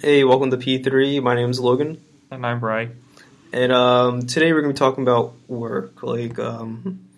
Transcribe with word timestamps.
Hey, 0.00 0.24
welcome 0.24 0.50
to 0.50 0.56
P3. 0.56 1.22
My 1.22 1.34
name 1.34 1.50
is 1.50 1.58
Logan, 1.60 2.00
And 2.30 2.46
I'm 2.46 2.60
Bry. 2.60 2.90
and 3.52 3.72
um, 3.72 4.26
today 4.26 4.52
we're 4.52 4.60
gonna 4.62 4.72
be 4.74 4.78
talking 4.78 5.02
about 5.02 5.34
work, 5.48 6.02
like 6.02 6.38
um, 6.38 7.08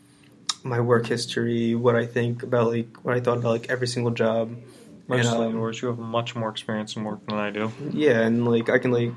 my 0.62 0.80
work 0.80 1.06
history, 1.06 1.74
what 1.74 1.95
I 1.96 2.06
think 2.06 2.43
about, 2.43 2.69
like 2.71 2.96
what 3.04 3.16
I 3.16 3.21
thought 3.21 3.38
about, 3.38 3.51
like 3.51 3.71
every 3.71 3.87
single 3.87 4.12
job. 4.12 4.56
Mostly 5.08 5.46
um, 5.46 5.54
yours. 5.54 5.82
You 5.82 5.88
have 5.88 5.98
much 5.98 6.37
more 6.37 6.48
experience 6.48 6.96
in 6.96 7.04
work 7.04 7.27
than 7.27 7.37
I 7.37 7.51
do. 7.51 7.72
Yeah, 7.90 8.21
and 8.21 8.46
like 8.48 8.71
I 8.71 8.78
can 8.78 8.92
like 8.92 9.12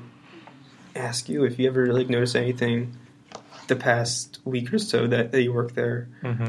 ask 0.96 1.28
you 1.28 1.44
if 1.44 1.58
you 1.58 1.68
ever 1.68 1.92
like 1.92 2.08
notice 2.08 2.34
anything 2.34 2.96
the 3.68 3.76
past 3.76 4.40
week 4.44 4.72
or 4.74 4.78
so 4.78 5.06
that, 5.06 5.32
that 5.32 5.42
you 5.42 5.52
work 5.52 5.72
there. 5.74 6.08
Mm-hmm. 6.22 6.42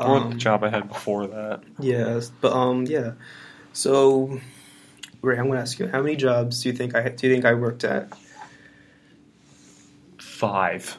or 0.00 0.20
the 0.20 0.26
Um, 0.26 0.38
job 0.38 0.64
I 0.64 0.70
had 0.70 0.88
before 0.88 1.26
that. 1.28 1.62
Yes, 1.78 2.30
but 2.40 2.52
um, 2.52 2.86
yeah. 2.86 3.12
So, 3.72 4.40
Ray, 5.26 5.38
I'm 5.38 5.48
gonna 5.48 5.60
ask 5.60 5.80
you, 5.80 5.88
how 5.88 6.02
many 6.02 6.14
jobs 6.14 6.62
do 6.62 6.68
you 6.68 6.74
think 6.74 6.94
I 6.94 7.08
do 7.08 7.26
you 7.26 7.34
think 7.34 7.44
I 7.44 7.54
worked 7.54 7.82
at? 7.82 8.16
Five. 10.18 10.96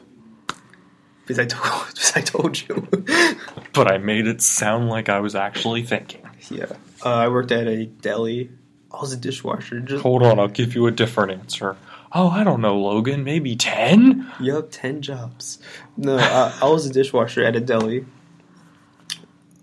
Because 1.22 1.38
I 1.38 1.46
told, 1.46 1.86
because 1.94 2.12
I 2.14 2.20
told 2.20 2.60
you. 2.60 2.88
But 3.74 3.92
I 3.92 3.98
made 3.98 4.26
it 4.26 4.42
sound 4.42 4.88
like 4.88 5.08
I 5.08 5.20
was 5.20 5.36
actually 5.36 5.84
thinking. 5.84 6.22
yeah, 6.50 6.66
uh, 7.04 7.14
I 7.14 7.28
worked 7.28 7.52
at 7.52 7.68
a 7.68 7.86
deli. 7.86 8.50
I 8.92 9.00
was 9.00 9.12
a 9.12 9.16
dishwasher. 9.16 9.78
Just 9.78 10.02
Hold 10.02 10.24
on, 10.24 10.40
I'll 10.40 10.48
give 10.48 10.74
you 10.74 10.86
a 10.88 10.90
different 10.90 11.30
answer. 11.30 11.76
Oh, 12.12 12.28
I 12.28 12.42
don't 12.42 12.60
know, 12.60 12.76
Logan. 12.76 13.22
Maybe 13.22 13.54
ten? 13.54 14.32
Yup, 14.40 14.70
ten 14.72 15.00
jobs. 15.00 15.60
No, 15.96 16.16
I, 16.16 16.58
I 16.60 16.68
was 16.68 16.86
a 16.86 16.92
dishwasher 16.92 17.44
at 17.44 17.54
a 17.54 17.60
deli. 17.60 18.04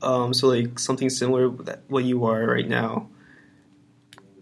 Um, 0.01 0.33
so 0.33 0.47
like 0.47 0.79
something 0.79 1.09
similar 1.09 1.49
that, 1.49 1.81
what 1.87 2.05
you 2.05 2.25
are 2.25 2.45
right 2.45 2.67
now. 2.67 3.09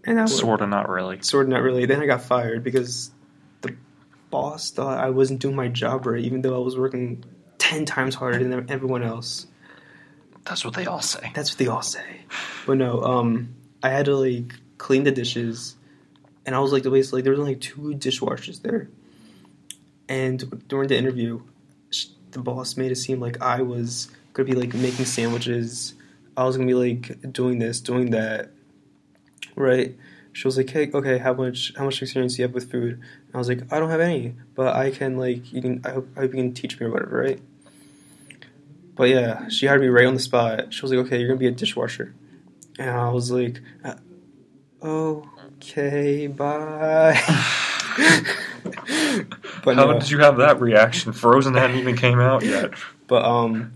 And 0.06 0.18
I 0.18 0.22
was 0.22 0.38
Sort 0.38 0.60
of, 0.60 0.68
not 0.68 0.88
really. 0.88 1.20
sort 1.22 1.46
of 1.46 1.50
not 1.50 1.62
really. 1.62 1.86
Then 1.86 2.00
I 2.00 2.06
got 2.06 2.22
fired 2.22 2.62
because 2.62 3.10
the 3.62 3.74
boss 4.30 4.70
thought 4.70 4.98
I 4.98 5.10
wasn't 5.10 5.40
doing 5.40 5.56
my 5.56 5.68
job 5.68 6.06
right, 6.06 6.22
even 6.22 6.42
though 6.42 6.54
I 6.54 6.58
was 6.64 6.76
working 6.76 7.24
ten 7.58 7.84
times 7.86 8.14
harder 8.14 8.42
than 8.42 8.70
everyone 8.70 9.02
else. 9.02 9.46
That's 10.44 10.64
what 10.64 10.74
they 10.74 10.84
all 10.84 11.00
say. 11.00 11.32
That's 11.34 11.50
what 11.52 11.58
they 11.58 11.68
all 11.68 11.80
say. 11.82 12.04
But 12.66 12.76
no, 12.76 13.02
um, 13.02 13.54
I 13.82 13.88
had 13.88 14.04
to 14.06 14.16
like 14.16 14.54
clean 14.76 15.04
the 15.04 15.10
dishes, 15.10 15.74
and 16.44 16.54
I 16.54 16.58
was 16.58 16.70
like 16.72 16.82
the 16.82 16.90
basically 16.90 17.22
there 17.22 17.32
was 17.32 17.40
only 17.40 17.52
like 17.54 17.62
two 17.62 17.94
dishwashers 17.96 18.60
there. 18.60 18.90
And 20.06 20.68
during 20.68 20.88
the 20.88 20.98
interview, 20.98 21.40
the 22.32 22.40
boss 22.40 22.76
made 22.76 22.92
it 22.92 22.96
seem 22.96 23.20
like 23.20 23.40
I 23.40 23.62
was 23.62 24.10
gonna 24.34 24.46
be 24.46 24.54
like 24.54 24.74
making 24.74 25.06
sandwiches. 25.06 25.94
I 26.36 26.44
was 26.44 26.58
gonna 26.58 26.66
be 26.66 26.74
like 26.74 27.32
doing 27.32 27.58
this, 27.58 27.80
doing 27.80 28.10
that, 28.10 28.50
right? 29.56 29.94
She 30.32 30.48
was 30.48 30.56
like, 30.56 30.68
"Hey, 30.70 30.90
okay, 30.92 31.18
how 31.18 31.32
much 31.34 31.72
how 31.76 31.84
much 31.84 32.02
experience 32.02 32.34
do 32.34 32.42
you 32.42 32.48
have 32.48 32.54
with 32.54 32.70
food?" 32.70 32.94
And 32.94 33.34
I 33.34 33.38
was 33.38 33.48
like, 33.48 33.72
"I 33.72 33.78
don't 33.78 33.90
have 33.90 34.00
any, 34.00 34.34
but 34.54 34.74
I 34.74 34.90
can 34.90 35.16
like 35.16 35.52
you 35.52 35.62
can 35.62 35.80
I 35.84 35.90
hope, 35.90 36.08
I 36.16 36.20
hope 36.20 36.30
you 36.32 36.36
can 36.42 36.52
teach 36.52 36.78
me 36.80 36.86
or 36.86 36.90
whatever, 36.90 37.16
right?" 37.22 37.40
But 38.96 39.08
yeah, 39.10 39.48
she 39.48 39.66
hired 39.66 39.80
me 39.80 39.88
right 39.88 40.06
on 40.06 40.14
the 40.14 40.20
spot. 40.20 40.72
She 40.72 40.82
was 40.82 40.90
like, 40.92 41.06
"Okay, 41.06 41.18
you're 41.18 41.28
gonna 41.28 41.38
be 41.38 41.46
a 41.46 41.52
dishwasher," 41.52 42.14
and 42.78 42.90
I 42.90 43.10
was 43.10 43.30
like, 43.30 43.60
uh, 43.84 43.94
"Okay, 44.82 46.26
bye." 46.26 47.20
but 49.64 49.76
How 49.76 49.86
no, 49.86 49.98
did 49.98 50.10
you 50.10 50.18
have 50.18 50.36
that 50.38 50.60
reaction? 50.60 51.12
Frozen 51.12 51.54
hadn't 51.54 51.76
even 51.78 51.96
came 51.96 52.18
out 52.20 52.42
yet. 52.44 52.72
but 53.06 53.24
um, 53.24 53.72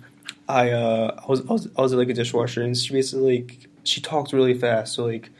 I 0.48 0.70
uh, 0.70 1.20
I 1.22 1.26
was 1.26 1.40
I 1.42 1.52
was 1.52 1.68
I 1.78 1.82
was 1.82 1.92
like 1.94 2.08
a 2.08 2.14
dishwasher, 2.14 2.62
and 2.62 2.76
she 2.76 2.92
basically 2.92 3.38
like 3.38 3.68
she 3.84 4.00
talked 4.00 4.32
really 4.32 4.54
fast, 4.54 4.94
so 4.94 5.04
like. 5.06 5.30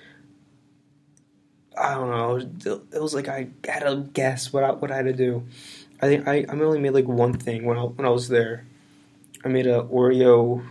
I 1.80 1.94
don't 1.94 2.10
know. 2.10 2.80
It 2.92 3.00
was 3.00 3.14
like 3.14 3.28
I 3.28 3.48
had 3.66 3.80
to 3.80 4.08
guess 4.12 4.52
what 4.52 4.64
I, 4.64 4.72
what 4.72 4.90
I 4.90 4.96
had 4.96 5.06
to 5.06 5.12
do. 5.12 5.44
I 6.00 6.06
think 6.06 6.26
I, 6.28 6.44
I 6.48 6.52
only 6.52 6.78
made 6.80 6.90
like 6.94 7.06
one 7.06 7.32
thing 7.32 7.64
when 7.64 7.78
I 7.78 7.82
when 7.82 8.06
I 8.06 8.10
was 8.10 8.28
there. 8.28 8.64
I 9.44 9.48
made 9.48 9.66
a 9.66 9.82
Oreo 9.82 10.64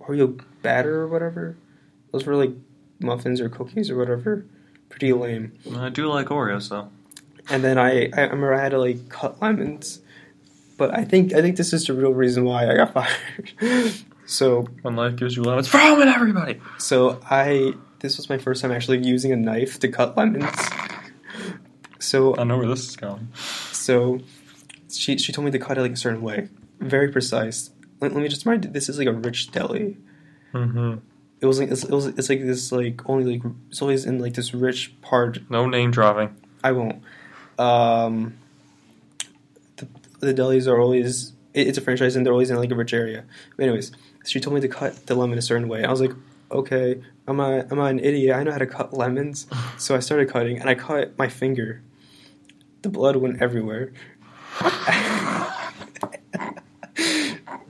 Oreo 0.00 0.40
batter 0.62 1.02
or 1.02 1.08
whatever. 1.08 1.56
Those 2.12 2.26
were 2.26 2.36
like 2.36 2.52
muffins 3.00 3.40
or 3.40 3.48
cookies 3.48 3.90
or 3.90 3.96
whatever. 3.96 4.44
Pretty 4.88 5.12
lame. 5.12 5.52
I 5.76 5.88
do 5.88 6.08
like 6.08 6.26
Oreos, 6.26 6.68
though. 6.68 6.90
And 7.48 7.62
then 7.64 7.78
I 7.78 8.10
I 8.16 8.22
remember 8.22 8.54
I 8.54 8.62
had 8.62 8.70
to 8.70 8.78
like 8.78 9.08
cut 9.08 9.40
lemons. 9.40 10.00
But 10.76 10.96
I 10.96 11.04
think 11.04 11.32
I 11.34 11.42
think 11.42 11.56
this 11.56 11.72
is 11.72 11.84
the 11.86 11.92
real 11.94 12.12
reason 12.14 12.44
why 12.44 12.70
I 12.70 12.74
got 12.76 12.92
fired. 13.60 13.92
so 14.26 14.62
When 14.82 14.96
life 14.96 15.16
gives 15.16 15.36
you 15.36 15.42
lemons, 15.42 15.68
throw 15.68 15.96
them 15.96 16.08
at 16.08 16.14
everybody! 16.14 16.60
so 16.78 17.20
I 17.28 17.74
this 18.00 18.16
was 18.16 18.28
my 18.28 18.38
first 18.38 18.62
time 18.62 18.72
actually 18.72 18.98
using 18.98 19.32
a 19.32 19.36
knife 19.36 19.78
to 19.80 19.88
cut 19.88 20.16
lemons. 20.16 20.54
So 21.98 22.36
I 22.36 22.44
know 22.44 22.58
where 22.58 22.66
this 22.66 22.88
is 22.88 22.96
going. 22.96 23.28
So 23.72 24.20
she 24.90 25.18
she 25.18 25.32
told 25.32 25.44
me 25.44 25.50
to 25.52 25.58
cut 25.58 25.78
it 25.78 25.82
like 25.82 25.92
a 25.92 25.96
certain 25.96 26.22
way, 26.22 26.48
very 26.80 27.12
precise. 27.12 27.70
Let, 28.00 28.12
let 28.12 28.22
me 28.22 28.28
just 28.28 28.44
remind 28.44 28.64
you, 28.64 28.70
this 28.70 28.88
is 28.88 28.98
like 28.98 29.06
a 29.06 29.12
rich 29.12 29.50
deli. 29.52 29.96
Mm-hmm. 30.52 30.94
It 31.40 31.46
was 31.46 31.60
like 31.60 31.70
it's, 31.70 31.84
it 31.84 31.90
was 31.90 32.06
it's 32.06 32.28
like 32.28 32.40
this 32.40 32.72
like 32.72 33.08
only 33.08 33.38
like 33.38 33.52
it's 33.68 33.80
always 33.80 34.04
in 34.04 34.18
like 34.18 34.34
this 34.34 34.52
rich 34.52 34.92
part. 35.02 35.38
No 35.50 35.66
name 35.66 35.90
dropping. 35.90 36.36
I 36.64 36.72
won't. 36.72 37.02
Um, 37.58 38.38
the 39.76 39.86
the 40.20 40.34
delis 40.34 40.66
are 40.66 40.80
always 40.80 41.32
it, 41.54 41.68
it's 41.68 41.78
a 41.78 41.80
franchise 41.80 42.16
and 42.16 42.24
they're 42.24 42.32
always 42.32 42.50
in 42.50 42.56
like 42.56 42.70
a 42.70 42.74
rich 42.74 42.92
area. 42.92 43.24
But 43.56 43.64
anyways, 43.64 43.92
she 44.24 44.40
told 44.40 44.54
me 44.54 44.60
to 44.60 44.68
cut 44.68 45.06
the 45.06 45.14
lemon 45.14 45.38
a 45.38 45.42
certain 45.42 45.68
way. 45.68 45.84
I 45.84 45.90
was 45.90 46.00
like, 46.00 46.12
okay, 46.50 47.02
am 47.28 47.40
I 47.40 47.60
am 47.70 47.80
I 47.80 47.90
an 47.90 47.98
idiot? 47.98 48.36
I 48.36 48.42
know 48.42 48.52
how 48.52 48.58
to 48.58 48.66
cut 48.66 48.92
lemons. 48.92 49.46
So 49.78 49.96
I 49.96 50.00
started 50.00 50.28
cutting 50.28 50.58
and 50.58 50.68
I 50.68 50.74
cut 50.74 51.16
my 51.16 51.28
finger. 51.28 51.82
The 52.82 52.90
blood 52.90 53.16
went 53.16 53.40
everywhere. 53.40 53.92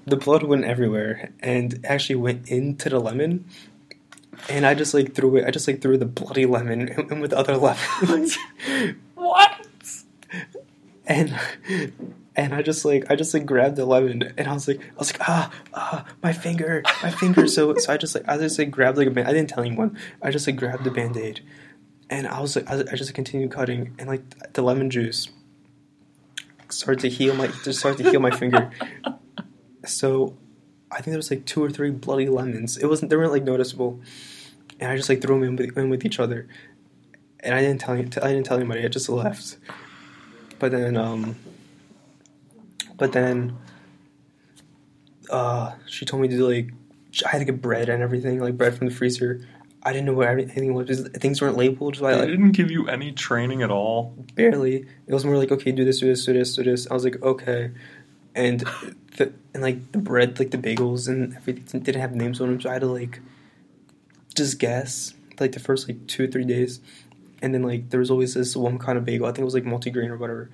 the 0.06 0.16
blood 0.16 0.42
went 0.42 0.64
everywhere 0.64 1.32
and 1.38 1.78
actually 1.84 2.16
went 2.16 2.48
into 2.48 2.88
the 2.88 2.98
lemon. 2.98 3.44
And 4.48 4.66
I 4.66 4.74
just 4.74 4.92
like 4.92 5.14
threw 5.14 5.36
it. 5.36 5.44
I 5.46 5.52
just 5.52 5.68
like 5.68 5.80
threw 5.80 5.96
the 5.98 6.06
bloody 6.06 6.46
lemon 6.46 6.88
in 6.88 7.20
with 7.20 7.30
the 7.30 7.38
other 7.38 7.56
lemons. 8.02 8.36
What? 9.14 9.54
and 11.06 11.38
and 12.40 12.54
I 12.54 12.62
just 12.62 12.86
like 12.86 13.10
I 13.10 13.16
just 13.16 13.34
like 13.34 13.44
grabbed 13.44 13.76
the 13.76 13.84
lemon 13.84 14.32
and 14.38 14.48
I 14.48 14.54
was 14.54 14.66
like 14.66 14.80
I 14.80 14.98
was 14.98 15.12
like 15.12 15.28
ah 15.28 15.52
ah 15.74 16.06
my 16.22 16.32
finger 16.32 16.82
my 17.02 17.10
finger. 17.10 17.46
So 17.46 17.76
so 17.76 17.92
I 17.92 17.98
just 17.98 18.14
like 18.14 18.26
I 18.26 18.38
just 18.38 18.58
like 18.58 18.70
grabbed 18.70 18.96
like 18.96 19.08
a 19.08 19.10
band 19.10 19.28
I 19.28 19.32
didn't 19.34 19.50
tell 19.50 19.62
anyone. 19.62 19.98
I 20.22 20.30
just 20.30 20.46
like 20.46 20.56
grabbed 20.56 20.84
the 20.84 20.90
band 20.90 21.18
aid 21.18 21.42
and 22.08 22.26
I 22.26 22.40
was 22.40 22.56
like 22.56 22.68
I, 22.70 22.96
just 22.96 23.12
continued 23.12 23.50
cutting 23.50 23.94
and 23.98 24.08
like 24.08 24.54
the 24.54 24.62
lemon 24.62 24.88
juice 24.88 25.28
started 26.70 27.02
to 27.02 27.10
heal 27.10 27.34
my 27.34 27.48
just 27.62 27.80
started 27.80 28.02
to 28.04 28.10
heal 28.10 28.20
my 28.20 28.30
finger. 28.30 28.70
So 29.84 30.34
I 30.90 30.96
think 30.96 31.08
there 31.08 31.18
was 31.18 31.30
like 31.30 31.44
two 31.44 31.62
or 31.62 31.68
three 31.68 31.90
bloody 31.90 32.30
lemons. 32.30 32.78
It 32.78 32.86
wasn't 32.86 33.10
they 33.10 33.16
weren't 33.16 33.32
like 33.32 33.44
noticeable. 33.44 34.00
And 34.78 34.90
I 34.90 34.96
just 34.96 35.10
like 35.10 35.20
threw 35.20 35.34
them 35.34 35.46
in 35.46 35.56
with, 35.56 35.76
in 35.76 35.90
with 35.90 36.06
each 36.06 36.18
other. 36.18 36.48
And 37.40 37.54
I 37.54 37.60
didn't 37.60 37.82
tell 37.82 37.94
I 37.94 38.02
didn't 38.02 38.44
tell 38.44 38.56
anybody. 38.56 38.82
I 38.82 38.88
just 38.88 39.10
left. 39.10 39.58
But 40.58 40.72
then 40.72 40.96
um 40.96 41.36
but 43.00 43.12
then 43.12 43.56
uh 45.30 45.72
she 45.86 46.04
told 46.04 46.20
me 46.22 46.28
to 46.28 46.46
like 46.46 46.70
I 47.26 47.30
had 47.30 47.38
to 47.38 47.44
get 47.46 47.60
bread 47.60 47.88
and 47.88 48.02
everything 48.02 48.38
like 48.38 48.56
bread 48.56 48.76
from 48.76 48.88
the 48.88 48.94
freezer. 48.94 49.44
I 49.82 49.92
didn't 49.92 50.04
know 50.04 50.12
what 50.12 50.28
everything 50.28 50.74
was. 50.74 51.08
Things 51.14 51.40
weren't 51.40 51.56
labeled 51.56 51.96
so 51.96 52.04
I 52.06 52.14
like 52.14 52.28
didn't 52.28 52.52
give 52.52 52.70
you 52.70 52.88
any 52.88 53.10
training 53.10 53.62
at 53.62 53.70
all. 53.70 54.14
barely. 54.34 54.86
It 55.06 55.14
was 55.14 55.24
more 55.24 55.38
like 55.38 55.50
okay 55.50 55.72
do 55.72 55.84
this 55.84 56.00
do 56.00 56.06
this 56.06 56.24
do 56.26 56.34
this 56.34 56.54
do 56.54 56.62
this. 56.62 56.86
I 56.90 56.94
was 56.94 57.02
like 57.02 57.20
okay. 57.22 57.70
And 58.34 58.60
the 59.16 59.32
and 59.54 59.62
like 59.62 59.92
the 59.92 59.98
bread 59.98 60.38
like 60.38 60.50
the 60.50 60.58
bagels 60.58 61.08
and 61.08 61.34
everything 61.34 61.80
didn't 61.80 62.02
have 62.02 62.14
names 62.14 62.40
on 62.40 62.48
them 62.48 62.60
so 62.60 62.68
I 62.68 62.74
had 62.74 62.82
to 62.82 62.86
like 62.86 63.20
just 64.36 64.58
guess 64.58 65.14
like 65.40 65.52
the 65.52 65.60
first 65.60 65.88
like 65.88 66.06
two 66.06 66.24
or 66.24 66.26
three 66.26 66.44
days. 66.44 66.80
And 67.40 67.54
then 67.54 67.62
like 67.62 67.88
there 67.88 68.00
was 68.00 68.10
always 68.10 68.34
this 68.34 68.54
one 68.54 68.78
kind 68.78 68.98
of 68.98 69.06
bagel 69.06 69.26
I 69.26 69.30
think 69.30 69.40
it 69.40 69.44
was 69.46 69.54
like 69.54 69.64
multigrain 69.64 70.10
or 70.10 70.18
whatever 70.18 70.50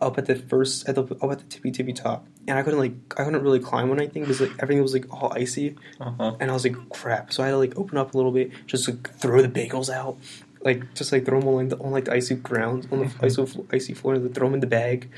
up 0.00 0.18
at 0.18 0.26
the 0.26 0.34
first 0.34 0.88
at 0.88 0.94
the 0.96 1.02
up 1.02 1.30
at 1.30 1.38
the 1.38 1.44
tippy 1.44 1.70
tippy 1.70 1.92
top. 1.92 2.26
And 2.48 2.58
I 2.58 2.62
couldn't 2.62 2.78
like 2.80 2.92
I 3.16 3.24
couldn't 3.24 3.42
really 3.42 3.60
climb 3.60 3.90
on 3.90 3.98
anything 4.00 4.22
because 4.22 4.40
like 4.40 4.50
everything 4.60 4.82
was 4.82 4.92
like 4.92 5.06
all 5.12 5.32
icy. 5.34 5.76
Uh-huh. 6.00 6.36
and 6.40 6.50
I 6.50 6.54
was 6.54 6.64
like 6.64 6.76
crap. 6.90 7.32
So 7.32 7.42
I 7.42 7.46
had 7.46 7.52
to 7.52 7.58
like 7.58 7.78
open 7.78 7.96
up 7.98 8.12
a 8.14 8.16
little 8.16 8.32
bit 8.32 8.50
just 8.66 8.88
like 8.88 9.08
throw 9.18 9.40
the 9.42 9.48
bagels 9.48 9.88
out. 9.88 10.18
Like 10.62 10.94
just 10.94 11.12
like 11.12 11.24
throw 11.26 11.38
them 11.40 11.48
on 11.48 11.54
like 11.56 11.68
the, 11.68 11.78
on 11.78 11.90
like 11.92 12.04
the 12.06 12.12
icy 12.12 12.34
ground 12.36 12.88
on 12.90 12.98
the 13.00 13.04
Mhm. 13.06 13.22
icy, 13.24 13.64
icy 13.72 13.94
floor 13.94 14.14
and 14.14 14.34
throw 14.34 14.46
them 14.48 14.54
in 14.54 14.60
the 14.60 14.66
bag. 14.66 15.10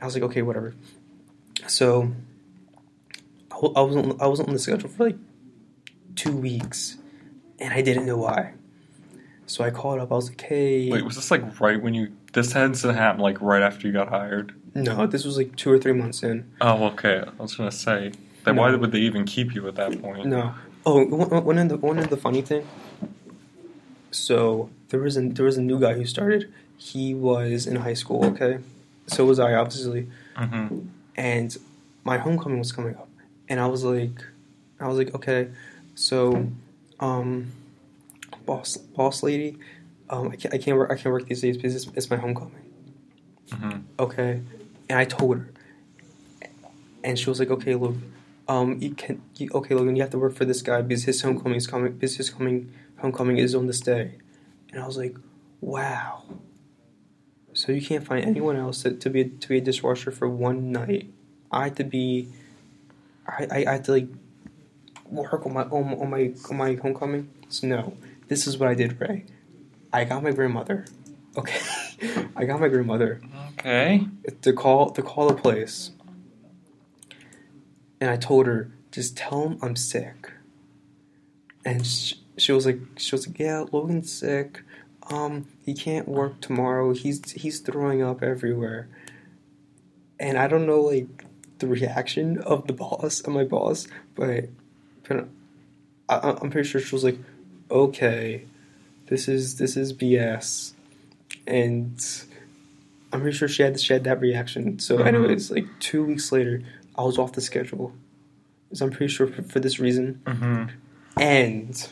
I 0.00 0.04
was 0.06 0.14
like 0.14 0.24
okay 0.24 0.42
whatever. 0.42 0.74
So 1.66 2.10
I 3.52 3.56
I 3.76 3.80
wasn't 3.82 4.20
I 4.22 4.26
wasn't 4.26 4.48
on 4.48 4.54
the 4.54 4.60
schedule 4.60 4.88
for 4.88 5.04
like 5.04 5.16
two 6.16 6.36
weeks 6.36 6.96
and 7.58 7.72
I 7.72 7.82
didn't 7.82 8.06
know 8.06 8.16
why. 8.18 8.54
So 9.46 9.62
I 9.64 9.70
called 9.70 10.00
up. 10.00 10.10
I 10.10 10.14
was 10.14 10.28
like 10.30 10.40
hey 10.40 10.90
Wait, 10.90 11.04
was 11.04 11.16
this 11.16 11.30
like 11.30 11.60
right 11.60 11.80
when 11.82 11.94
you. 11.94 12.12
This 12.32 12.52
had 12.52 12.74
to 12.74 12.92
happen 12.94 13.20
like 13.20 13.40
right 13.40 13.62
after 13.62 13.86
you 13.86 13.92
got 13.92 14.08
hired? 14.08 14.54
no 14.74 15.06
this 15.06 15.22
was 15.24 15.36
like 15.36 15.54
two 15.54 15.70
or 15.70 15.78
three 15.78 15.92
months 15.92 16.22
in 16.22 16.50
Oh, 16.60 16.84
okay. 16.86 17.22
I 17.26 17.42
was 17.42 17.54
gonna 17.56 17.70
say. 17.70 18.12
Then 18.44 18.56
No. 18.56 18.62
why 18.62 18.74
would 18.74 18.90
they 18.90 19.00
even 19.00 19.24
keep 19.24 19.54
you 19.54 19.68
at 19.68 19.74
that 19.76 20.00
point? 20.00 20.26
No. 20.26 20.54
Oh, 20.86 21.04
one 21.04 21.58
of 21.58 21.68
the 21.68 21.76
one 21.76 21.98
of 21.98 22.08
the 22.08 22.16
funny 22.16 22.42
thing. 22.42 22.66
So 24.10 24.70
there 24.88 25.00
was 25.00 25.16
a 25.16 25.28
there 25.28 25.44
was 25.44 25.56
a 25.56 25.62
new 25.62 25.78
guy 25.80 25.94
who 25.94 26.04
started. 26.06 26.52
He 26.76 27.14
was 27.14 27.66
in 27.66 27.76
high 27.76 27.94
school, 27.94 28.24
okay. 28.26 28.58
So 29.06 29.24
was 29.24 29.38
I, 29.38 29.54
obviously. 29.54 30.08
Mm-hmm. 30.36 30.78
And 31.16 31.56
my 32.04 32.18
homecoming 32.18 32.58
was 32.58 32.72
coming 32.72 32.96
up, 32.96 33.08
and 33.48 33.60
I 33.60 33.66
was 33.66 33.84
like, 33.84 34.24
I 34.80 34.88
was 34.88 34.98
like, 34.98 35.14
okay, 35.14 35.48
so, 35.94 36.48
um, 36.98 37.52
boss 38.44 38.76
boss 38.76 39.22
lady, 39.22 39.58
um, 40.12 40.28
I 40.30 40.36
can't 40.36 40.54
I 40.54 40.58
can't 40.58 40.76
work 40.76 40.92
I 40.92 40.94
can't 40.94 41.12
work 41.12 41.26
these 41.26 41.40
days 41.40 41.56
because 41.56 41.74
it's, 41.74 41.86
it's 41.96 42.10
my 42.10 42.16
homecoming. 42.16 42.62
Mm-hmm. 43.48 43.78
Okay, 43.98 44.42
and 44.88 44.98
I 44.98 45.04
told 45.06 45.38
her, 45.38 45.50
and 47.02 47.18
she 47.18 47.28
was 47.30 47.40
like, 47.40 47.50
okay, 47.50 47.74
look, 47.74 47.96
um, 48.46 48.78
you 48.80 48.94
can 48.94 49.22
you, 49.36 49.48
okay, 49.54 49.74
Logan, 49.74 49.96
you 49.96 50.02
have 50.02 50.10
to 50.10 50.18
work 50.18 50.34
for 50.34 50.44
this 50.44 50.60
guy 50.60 50.82
because 50.82 51.04
his 51.04 51.22
homecoming 51.22 51.56
is 51.56 51.66
coming 51.66 51.92
because 51.92 52.16
his 52.16 52.28
coming 52.28 52.72
homecoming 52.98 53.38
is 53.38 53.54
on 53.54 53.66
this 53.66 53.80
day, 53.80 54.18
and 54.70 54.82
I 54.82 54.86
was 54.86 54.98
like, 54.98 55.16
wow. 55.60 56.24
So 57.54 57.72
you 57.72 57.82
can't 57.82 58.06
find 58.06 58.24
anyone 58.24 58.56
else 58.56 58.82
to, 58.82 58.92
to 58.92 59.10
be 59.10 59.20
a, 59.22 59.28
to 59.28 59.48
be 59.48 59.58
a 59.58 59.60
dishwasher 59.60 60.10
for 60.10 60.28
one 60.28 60.72
night. 60.72 61.10
I 61.50 61.64
had 61.64 61.76
to 61.76 61.84
be, 61.84 62.28
I, 63.26 63.46
I, 63.50 63.64
I 63.66 63.72
had 63.72 63.84
to 63.84 63.92
like 63.92 64.08
work 65.10 65.44
on 65.46 65.54
my 65.54 65.62
on, 65.62 65.94
on 66.00 66.10
my 66.10 66.32
on 66.50 66.56
my 66.56 66.74
homecoming. 66.74 67.28
So 67.48 67.66
no, 67.66 67.96
this 68.28 68.46
is 68.46 68.58
what 68.58 68.68
I 68.68 68.74
did, 68.74 69.00
Ray. 69.00 69.24
I 69.92 70.04
got 70.04 70.22
my 70.22 70.32
grandmother. 70.32 70.86
Okay, 71.36 71.60
I 72.36 72.44
got 72.44 72.60
my 72.60 72.68
grandmother 72.68 73.20
Okay. 73.58 74.06
to 74.42 74.52
call 74.52 74.90
to 74.90 75.02
call 75.02 75.28
the 75.28 75.34
place, 75.34 75.90
and 78.00 78.10
I 78.10 78.16
told 78.16 78.46
her 78.46 78.70
just 78.90 79.16
tell 79.16 79.48
him 79.48 79.58
I'm 79.62 79.76
sick. 79.76 80.32
And 81.64 81.86
she, 81.86 82.16
she 82.36 82.52
was 82.52 82.66
like, 82.66 82.80
she 82.96 83.14
was 83.14 83.26
like, 83.28 83.38
yeah, 83.38 83.64
Logan's 83.70 84.12
sick. 84.12 84.62
Um, 85.10 85.46
he 85.64 85.74
can't 85.74 86.08
work 86.08 86.40
tomorrow. 86.40 86.92
He's 86.92 87.30
he's 87.32 87.60
throwing 87.60 88.02
up 88.02 88.22
everywhere. 88.22 88.88
And 90.20 90.36
I 90.38 90.46
don't 90.48 90.66
know 90.66 90.80
like 90.82 91.24
the 91.58 91.66
reaction 91.66 92.38
of 92.38 92.66
the 92.66 92.72
boss 92.72 93.20
of 93.20 93.32
my 93.32 93.44
boss, 93.44 93.86
but, 94.14 94.44
but 95.08 95.28
I, 96.08 96.36
I'm 96.40 96.50
pretty 96.50 96.68
sure 96.68 96.80
she 96.80 96.94
was 96.94 97.04
like, 97.04 97.18
okay, 97.70 98.44
this 99.12 99.28
is 99.28 99.56
this 99.58 99.76
is 99.76 99.92
BS, 99.92 100.72
and 101.46 101.94
I'm 103.12 103.20
pretty 103.20 103.36
sure 103.36 103.46
she 103.48 103.62
had 103.62 103.78
she 103.78 103.92
had 103.92 104.04
that 104.04 104.20
reaction. 104.20 104.78
So, 104.78 104.98
Mhm. 104.98 105.06
anyways, 105.06 105.50
like 105.50 105.66
two 105.80 106.02
weeks 106.04 106.32
later, 106.32 106.62
I 106.96 107.02
was 107.04 107.18
off 107.18 107.32
the 107.32 107.40
schedule. 107.42 107.92
So 108.72 108.86
I'm 108.86 108.90
pretty 108.90 109.12
sure 109.12 109.26
for, 109.26 109.42
for 109.42 109.60
this 109.60 109.78
reason, 109.78 110.20
Mm-hmm. 110.24 111.20
and 111.20 111.88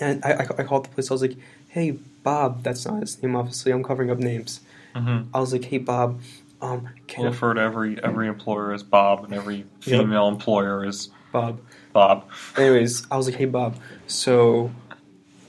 and 0.00 0.24
I, 0.24 0.30
I 0.32 0.40
I 0.58 0.62
called 0.62 0.84
the 0.84 0.88
police. 0.90 1.10
I 1.10 1.14
was 1.14 1.22
like, 1.22 1.36
"Hey, 1.68 1.98
Bob, 2.22 2.62
that's 2.62 2.86
not 2.86 3.00
his 3.00 3.20
name. 3.22 3.34
Obviously, 3.34 3.72
I'm 3.72 3.82
covering 3.82 4.10
up 4.10 4.18
names." 4.18 4.60
Mm-hmm. 4.94 5.34
I 5.34 5.40
was 5.40 5.52
like, 5.52 5.64
"Hey, 5.64 5.78
Bob, 5.78 6.20
um, 6.62 6.88
can 7.08 7.24
refer 7.24 7.54
to 7.54 7.60
every 7.60 8.02
every 8.04 8.28
employer 8.28 8.72
as 8.72 8.82
Bob, 8.84 9.24
and 9.24 9.34
every 9.34 9.66
female 9.80 10.28
employer 10.28 10.84
as 10.84 11.08
Bob?" 11.32 11.60
Bob. 11.92 12.24
Anyways, 12.56 13.06
I 13.10 13.16
was 13.16 13.26
like, 13.28 13.36
"Hey, 13.36 13.44
Bob, 13.46 13.76
so 14.06 14.70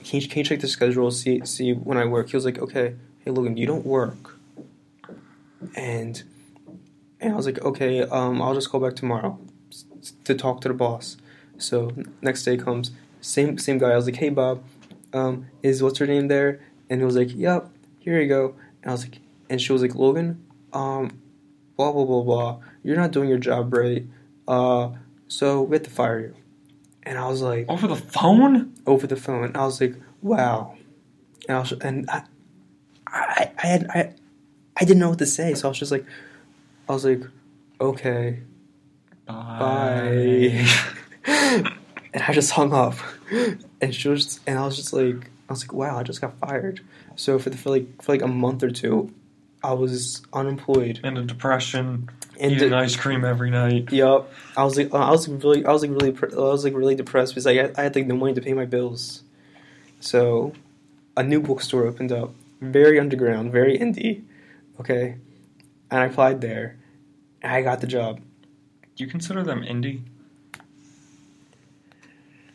can 0.05 0.21
you, 0.21 0.27
can 0.27 0.39
you 0.39 0.45
check 0.45 0.59
the 0.59 0.67
schedule? 0.67 1.09
See 1.09 1.41
see 1.45 1.73
when 1.73 1.97
I 1.97 2.05
work?" 2.05 2.29
He 2.29 2.37
was 2.37 2.45
like, 2.45 2.59
"Okay." 2.59 2.95
Hey, 3.23 3.31
Logan, 3.31 3.57
you 3.57 3.65
don't 3.65 3.85
work, 3.85 4.37
and 5.75 6.21
and 7.19 7.33
I 7.33 7.35
was 7.35 7.47
like, 7.47 7.59
"Okay, 7.63 8.03
um, 8.03 8.39
I'll 8.41 8.53
just 8.53 8.69
call 8.69 8.79
back 8.79 8.95
tomorrow 8.95 9.39
to 10.23 10.35
talk 10.35 10.61
to 10.61 10.67
the 10.67 10.75
boss." 10.75 11.17
So 11.57 11.91
next 12.21 12.43
day 12.43 12.55
comes, 12.55 12.91
same 13.19 13.57
same 13.57 13.79
guy. 13.79 13.91
I 13.91 13.95
was 13.95 14.05
like, 14.05 14.17
"Hey, 14.17 14.29
Bob, 14.29 14.63
um, 15.11 15.47
is 15.63 15.81
what's 15.81 15.97
her 15.97 16.07
name 16.07 16.27
there?" 16.27 16.61
And 16.87 17.01
he 17.01 17.05
was 17.05 17.15
like, 17.15 17.35
"Yep, 17.35 17.69
here 17.99 18.21
you 18.21 18.27
go." 18.27 18.53
And 18.83 18.91
I 18.91 18.93
was 18.93 19.03
like, 19.05 19.19
and 19.49 19.59
she 19.59 19.73
was 19.73 19.81
like, 19.81 19.95
"Logan, 19.95 20.45
um, 20.71 21.19
blah 21.77 21.91
blah 21.91 22.05
blah 22.05 22.21
blah. 22.21 22.59
You're 22.83 22.97
not 22.97 23.11
doing 23.11 23.27
your 23.27 23.39
job 23.39 23.73
right. 23.73 24.05
Uh, 24.47 24.91
so 25.27 25.63
we 25.63 25.77
have 25.77 25.83
to 25.83 25.89
fire 25.89 26.19
you." 26.19 26.44
And 27.05 27.17
I 27.19 27.27
was 27.27 27.41
like, 27.41 27.69
Over 27.69 27.87
the 27.87 27.95
phone? 27.95 28.73
over 28.87 29.05
the 29.07 29.15
phone. 29.15 29.55
I 29.55 29.65
was 29.65 29.79
like, 29.79 29.95
"Wow," 30.21 30.75
and 31.47 31.57
I 31.57 31.59
was, 31.59 31.71
and 31.73 32.09
I, 32.09 32.23
I, 33.07 33.51
I 33.61 33.65
had, 33.67 33.87
I, 33.89 34.13
I 34.75 34.85
didn't 34.85 34.99
know 34.99 35.09
what 35.09 35.19
to 35.19 35.25
say, 35.27 35.53
so 35.53 35.67
I 35.67 35.69
was 35.69 35.77
just 35.79 35.91
like, 35.91 36.05
I 36.89 36.93
was 36.93 37.05
like, 37.05 37.21
"Okay, 37.79 38.39
bye," 39.27 40.65
and 41.27 42.23
I 42.27 42.33
just 42.33 42.51
hung 42.51 42.73
up. 42.73 42.95
And 43.81 43.93
she 43.93 44.09
was, 44.09 44.39
and 44.47 44.57
I 44.57 44.65
was 44.65 44.75
just 44.75 44.91
like, 44.93 45.29
I 45.49 45.53
was 45.53 45.63
like, 45.63 45.73
"Wow, 45.73 45.97
I 45.99 46.03
just 46.03 46.21
got 46.21 46.37
fired." 46.39 46.81
So 47.15 47.37
for 47.39 47.49
the 47.51 47.57
for 47.57 47.69
like 47.69 48.01
for 48.01 48.13
like 48.13 48.21
a 48.23 48.27
month 48.27 48.63
or 48.63 48.71
two, 48.71 49.13
I 49.65 49.73
was 49.73 50.21
unemployed. 50.33 50.99
In 51.03 51.17
a 51.17 51.23
depression, 51.23 52.09
And 52.39 52.51
eating 52.53 52.69
the- 52.69 52.77
ice 52.77 52.95
cream 52.95 53.25
every 53.25 53.49
night. 53.49 53.91
Yup. 53.91 54.31
I 54.55 54.63
was 54.63 54.77
like, 54.77 54.93
I 54.93 55.09
was 55.11 55.27
like 55.27 55.43
really, 55.43 55.65
I 55.65 55.71
was 55.71 55.81
like 55.81 55.91
really, 55.91 56.15
I 56.33 56.35
was 56.35 56.63
like 56.63 56.73
really 56.75 56.95
depressed 56.95 57.33
because 57.33 57.47
I 57.47 57.55
had, 57.55 57.77
I 57.77 57.83
had 57.83 57.95
like 57.95 58.07
no 58.07 58.15
money 58.15 58.33
to 58.33 58.41
pay 58.41 58.53
my 58.53 58.65
bills. 58.65 59.23
So, 59.99 60.53
a 61.17 61.23
new 61.23 61.41
bookstore 61.41 61.85
opened 61.87 62.11
up, 62.11 62.33
very 62.61 62.99
underground, 62.99 63.51
very 63.51 63.77
indie. 63.77 64.23
Okay, 64.79 65.15
and 65.89 66.01
I 66.01 66.05
applied 66.05 66.41
there, 66.41 66.77
and 67.41 67.51
I 67.53 67.61
got 67.61 67.81
the 67.81 67.87
job. 67.87 68.19
Do 68.95 69.03
you 69.03 69.09
consider 69.09 69.43
them 69.43 69.61
indie? 69.63 70.01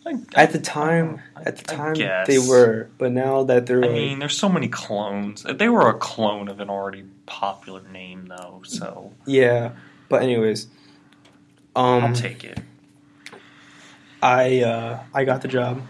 I, 0.06 0.18
At 0.34 0.52
the 0.52 0.58
time, 0.58 1.20
at 1.36 1.56
the 1.56 1.64
time 1.64 1.94
they 2.26 2.38
were, 2.38 2.88
but 2.96 3.12
now 3.12 3.42
that 3.44 3.66
they're 3.66 3.84
I 3.84 3.88
like, 3.88 3.92
mean, 3.92 4.18
there's 4.18 4.36
so 4.36 4.48
many 4.48 4.68
clones. 4.68 5.42
They 5.42 5.68
were 5.68 5.88
a 5.88 5.94
clone 5.94 6.48
of 6.48 6.58
an 6.60 6.70
already 6.70 7.04
popular 7.26 7.82
name, 7.92 8.26
though. 8.26 8.62
So 8.64 9.12
yeah. 9.26 9.72
But 10.08 10.22
anyways, 10.22 10.68
um, 11.76 12.04
I'll 12.04 12.14
take 12.14 12.44
it. 12.44 12.58
I 14.22 14.62
uh, 14.62 15.00
I 15.14 15.24
got 15.24 15.42
the 15.42 15.48
job. 15.48 15.82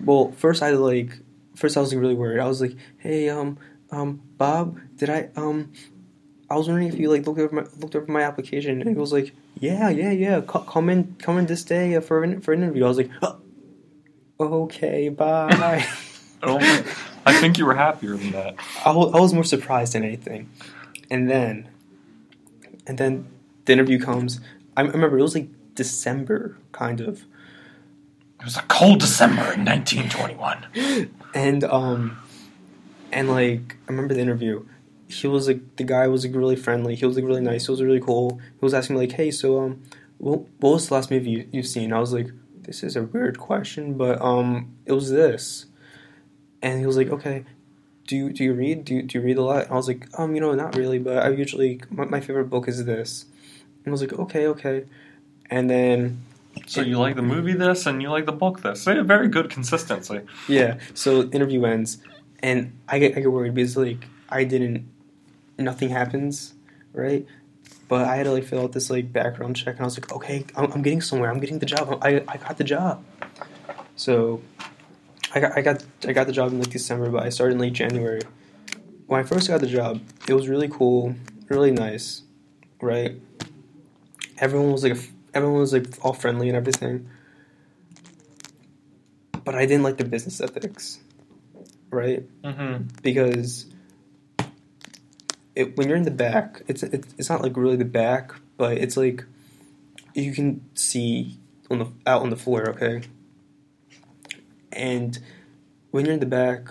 Well, 0.00 0.32
first 0.32 0.62
I 0.62 0.70
like 0.70 1.18
first 1.56 1.76
I 1.76 1.80
was 1.80 1.92
like, 1.92 2.00
really 2.00 2.14
worried. 2.14 2.40
I 2.40 2.46
was 2.46 2.60
like, 2.60 2.76
"Hey, 2.98 3.28
um, 3.28 3.58
um, 3.90 4.22
Bob, 4.38 4.78
did 4.96 5.10
I 5.10 5.30
um, 5.36 5.72
I 6.48 6.56
was 6.56 6.68
wondering 6.68 6.88
if 6.88 6.98
you 6.98 7.10
like 7.10 7.26
looked 7.26 7.40
over 7.40 7.54
my 7.54 7.66
looked 7.78 7.96
over 7.96 8.10
my 8.10 8.22
application." 8.22 8.80
And 8.80 8.88
he 8.88 8.96
was 8.96 9.12
like, 9.12 9.34
"Yeah, 9.62 9.88
yeah, 9.90 10.10
yeah. 10.10 10.40
Co- 10.40 10.66
come 10.66 10.90
in, 10.90 11.14
come 11.20 11.38
in 11.38 11.46
this 11.46 11.62
day 11.62 11.94
uh, 11.94 12.00
for 12.00 12.24
an 12.24 12.40
for 12.40 12.52
an 12.52 12.62
interview." 12.64 12.84
I 12.84 12.88
was 12.88 12.96
like, 12.98 13.10
oh, 13.22 13.38
"Okay, 14.40 15.08
bye." 15.08 15.86
Oh, 16.44 16.58
I 17.24 17.34
think 17.34 17.56
you 17.56 17.64
were 17.64 17.76
happier 17.76 18.16
than 18.16 18.32
that. 18.32 18.56
I 18.84 18.90
I 18.90 19.20
was 19.20 19.32
more 19.32 19.44
surprised 19.44 19.92
than 19.92 20.02
anything. 20.02 20.50
And 21.08 21.30
then, 21.30 21.68
and 22.84 22.98
then 22.98 23.28
the 23.64 23.72
interview 23.72 24.00
comes. 24.00 24.40
I 24.76 24.80
I 24.82 24.84
remember 24.86 25.18
it 25.18 25.22
was 25.22 25.36
like 25.36 25.48
December, 25.76 26.58
kind 26.72 27.00
of. 27.00 27.22
It 28.40 28.44
was 28.44 28.56
a 28.56 28.62
cold 28.62 28.98
December 28.98 29.52
in 29.52 29.64
1921. 29.64 30.66
and 31.34 31.62
um 31.62 32.18
and 33.12 33.30
like 33.30 33.76
I 33.88 33.92
remember 33.92 34.14
the 34.14 34.20
interview. 34.20 34.66
He 35.12 35.26
was 35.28 35.46
like 35.46 35.76
the 35.76 35.84
guy 35.84 36.08
was 36.08 36.24
like 36.24 36.34
really 36.34 36.56
friendly. 36.56 36.94
He 36.94 37.06
was 37.06 37.16
like 37.16 37.24
really 37.24 37.40
nice. 37.40 37.66
He 37.66 37.72
was 37.72 37.82
really 37.82 38.00
cool. 38.00 38.38
He 38.38 38.60
was 38.60 38.74
asking 38.74 38.96
me 38.96 39.02
like, 39.02 39.12
"Hey, 39.12 39.30
so 39.30 39.60
um, 39.60 39.82
what, 40.18 40.40
what 40.60 40.72
was 40.74 40.88
the 40.88 40.94
last 40.94 41.10
movie 41.10 41.30
you, 41.30 41.48
you've 41.52 41.66
seen?" 41.66 41.92
I 41.92 41.98
was 42.00 42.12
like, 42.12 42.28
"This 42.62 42.82
is 42.82 42.96
a 42.96 43.02
weird 43.02 43.38
question, 43.38 43.94
but 43.94 44.20
um, 44.20 44.74
it 44.86 44.92
was 44.92 45.10
this." 45.10 45.66
And 46.62 46.80
he 46.80 46.86
was 46.86 46.96
like, 46.96 47.08
"Okay, 47.08 47.44
do 48.06 48.16
you 48.16 48.32
do 48.32 48.44
you 48.44 48.54
read? 48.54 48.84
Do 48.84 48.94
you, 48.94 49.02
do 49.02 49.18
you 49.18 49.24
read 49.24 49.36
a 49.38 49.42
lot?" 49.42 49.64
And 49.64 49.72
I 49.72 49.76
was 49.76 49.88
like, 49.88 50.06
"Um, 50.18 50.34
you 50.34 50.40
know, 50.40 50.54
not 50.54 50.76
really, 50.76 50.98
but 50.98 51.18
I 51.18 51.28
usually 51.30 51.80
my, 51.90 52.04
my 52.04 52.20
favorite 52.20 52.50
book 52.50 52.68
is 52.68 52.84
this." 52.84 53.26
And 53.84 53.88
I 53.88 53.90
was 53.90 54.00
like, 54.00 54.12
"Okay, 54.14 54.46
okay," 54.46 54.84
and 55.50 55.68
then 55.68 56.22
So 56.66 56.82
you 56.82 56.98
like 56.98 57.16
the 57.16 57.22
movie 57.22 57.54
this, 57.54 57.86
and 57.86 58.00
you 58.02 58.10
like 58.10 58.26
the 58.26 58.32
book 58.32 58.62
this. 58.62 58.84
They 58.84 58.94
have 58.94 59.06
very 59.06 59.28
good 59.28 59.50
consistency. 59.50 60.20
Yeah. 60.48 60.78
So 60.94 61.24
interview 61.30 61.64
ends, 61.64 61.98
and 62.42 62.72
I 62.88 62.98
get 62.98 63.16
I 63.16 63.20
get 63.20 63.32
worried 63.32 63.54
because 63.54 63.76
like 63.76 64.06
I 64.28 64.44
didn't, 64.44 64.86
nothing 65.64 65.88
happens, 65.88 66.54
right? 66.92 67.26
But 67.88 68.08
I 68.08 68.16
had 68.16 68.24
to 68.24 68.32
like 68.32 68.44
fill 68.44 68.62
out 68.62 68.72
this 68.72 68.90
like 68.90 69.12
background 69.12 69.56
check, 69.56 69.76
and 69.76 69.80
I 69.80 69.84
was 69.84 69.98
like, 69.98 70.12
okay, 70.12 70.44
I'm, 70.56 70.72
I'm 70.72 70.82
getting 70.82 71.00
somewhere. 71.00 71.30
I'm 71.30 71.40
getting 71.40 71.58
the 71.58 71.66
job. 71.66 71.98
I 72.02 72.22
I 72.28 72.36
got 72.36 72.56
the 72.58 72.64
job. 72.64 73.04
So, 73.96 74.42
I 75.34 75.40
got 75.40 75.56
I 75.56 75.60
got 75.62 75.84
I 76.06 76.12
got 76.12 76.26
the 76.26 76.32
job 76.32 76.52
in 76.52 76.58
like 76.58 76.70
December, 76.70 77.10
but 77.10 77.22
I 77.24 77.28
started 77.28 77.54
in 77.54 77.60
late 77.60 77.74
January. 77.74 78.22
When 79.06 79.20
I 79.20 79.24
first 79.24 79.48
got 79.48 79.60
the 79.60 79.66
job, 79.66 80.00
it 80.26 80.34
was 80.34 80.48
really 80.48 80.68
cool, 80.68 81.14
really 81.48 81.70
nice, 81.70 82.22
right? 82.80 83.20
Everyone 84.38 84.72
was 84.72 84.82
like 84.84 84.96
everyone 85.34 85.60
was 85.60 85.72
like 85.72 85.86
all 86.02 86.12
friendly 86.12 86.48
and 86.48 86.56
everything 86.56 87.08
but 89.44 89.54
I 89.54 89.66
didn't 89.66 89.82
like 89.82 89.96
the 89.96 90.04
business 90.04 90.40
ethics, 90.40 90.98
right? 91.90 92.24
Mm-hmm. 92.42 92.84
Because 93.02 93.66
it, 95.54 95.76
when 95.76 95.88
you're 95.88 95.96
in 95.96 96.04
the 96.04 96.10
back, 96.10 96.62
it's 96.68 96.82
it, 96.82 97.04
it's 97.18 97.28
not 97.30 97.42
like 97.42 97.56
really 97.56 97.76
the 97.76 97.84
back, 97.84 98.32
but 98.56 98.78
it's 98.78 98.96
like 98.96 99.24
you 100.14 100.32
can 100.32 100.64
see 100.74 101.38
on 101.70 101.78
the 101.78 101.86
out 102.06 102.22
on 102.22 102.30
the 102.30 102.36
floor, 102.36 102.68
okay. 102.70 103.02
And 104.72 105.18
when 105.90 106.04
you're 106.04 106.14
in 106.14 106.20
the 106.20 106.26
back 106.26 106.68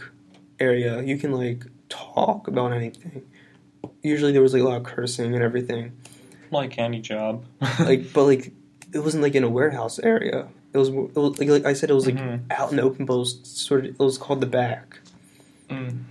area, 0.59 1.01
you 1.01 1.17
can 1.17 1.31
like 1.31 1.65
talk 1.89 2.47
about 2.47 2.73
anything. 2.73 3.23
Usually 4.01 4.31
there 4.31 4.41
was 4.41 4.53
like 4.53 4.61
a 4.63 4.65
lot 4.65 4.77
of 4.77 4.83
cursing 4.83 5.33
and 5.33 5.43
everything. 5.43 5.93
Like 6.51 6.77
any 6.77 7.00
job. 7.01 7.45
Like, 7.79 8.13
but 8.13 8.23
like 8.25 8.51
it 8.93 9.00
wasn't 9.00 9.23
like 9.23 9.35
in 9.35 9.43
a 9.43 9.50
warehouse 9.50 10.00
area. 10.00 10.47
It 10.73 10.77
was, 10.77 10.89
it 10.89 11.15
was 11.15 11.38
like, 11.39 11.50
like 11.50 11.65
I 11.65 11.73
said, 11.73 11.89
it 11.89 11.93
was 11.93 12.05
like 12.05 12.15
Mhm. 12.15 12.41
out 12.50 12.71
in 12.71 12.77
the 12.77 12.83
open, 12.83 13.05
but 13.05 13.13
it 13.15 13.19
was 13.19 13.39
sort 13.43 13.85
of 13.85 13.91
it 13.91 14.00
was 14.00 14.17
called 14.17 14.41
the 14.41 14.45
back. 14.47 15.00
Mm. 15.69 16.03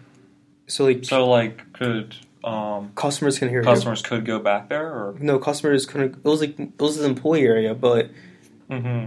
So 0.66 0.84
like 0.84 1.04
So 1.04 1.28
like, 1.28 1.72
could 1.72 2.14
um, 2.44 2.92
customers 2.94 3.38
can 3.38 3.48
hear 3.48 3.60
you. 3.60 3.64
customers 3.66 4.02
could 4.02 4.24
go 4.24 4.38
back 4.38 4.68
there, 4.68 4.86
or 4.86 5.16
No, 5.20 5.38
customers 5.38 5.86
couldn't. 5.86 6.16
It 6.16 6.24
was 6.24 6.40
like 6.40 6.58
it 6.58 6.80
was 6.80 6.98
an 6.98 7.04
employee 7.10 7.46
area, 7.46 7.74
but 7.74 8.10
hmm 8.70 9.06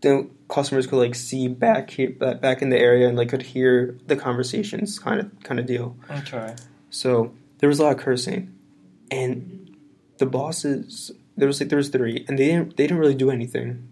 the 0.00 0.30
customers 0.48 0.86
could 0.86 0.98
like 0.98 1.14
see 1.16 1.48
back 1.48 1.90
here, 1.90 2.10
back 2.10 2.62
in 2.62 2.70
the 2.70 2.78
area, 2.78 3.08
and 3.08 3.16
like 3.16 3.28
could 3.28 3.42
hear 3.42 3.98
the 4.06 4.14
conversations, 4.16 4.98
kind 4.98 5.20
of 5.20 5.30
kind 5.42 5.58
of 5.58 5.66
deal. 5.66 5.96
okay, 6.08 6.54
So 6.90 7.34
there 7.58 7.68
was 7.68 7.80
a 7.80 7.82
lot 7.82 7.96
of 7.96 7.98
cursing, 7.98 8.54
and 9.10 9.76
the 10.18 10.26
bosses 10.26 11.10
there 11.36 11.48
was 11.48 11.60
like 11.60 11.68
there 11.68 11.76
was 11.78 11.88
three, 11.88 12.24
and 12.28 12.38
they 12.38 12.46
didn't 12.46 12.76
they 12.76 12.84
didn't 12.86 12.98
really 12.98 13.16
do 13.16 13.30
anything, 13.30 13.88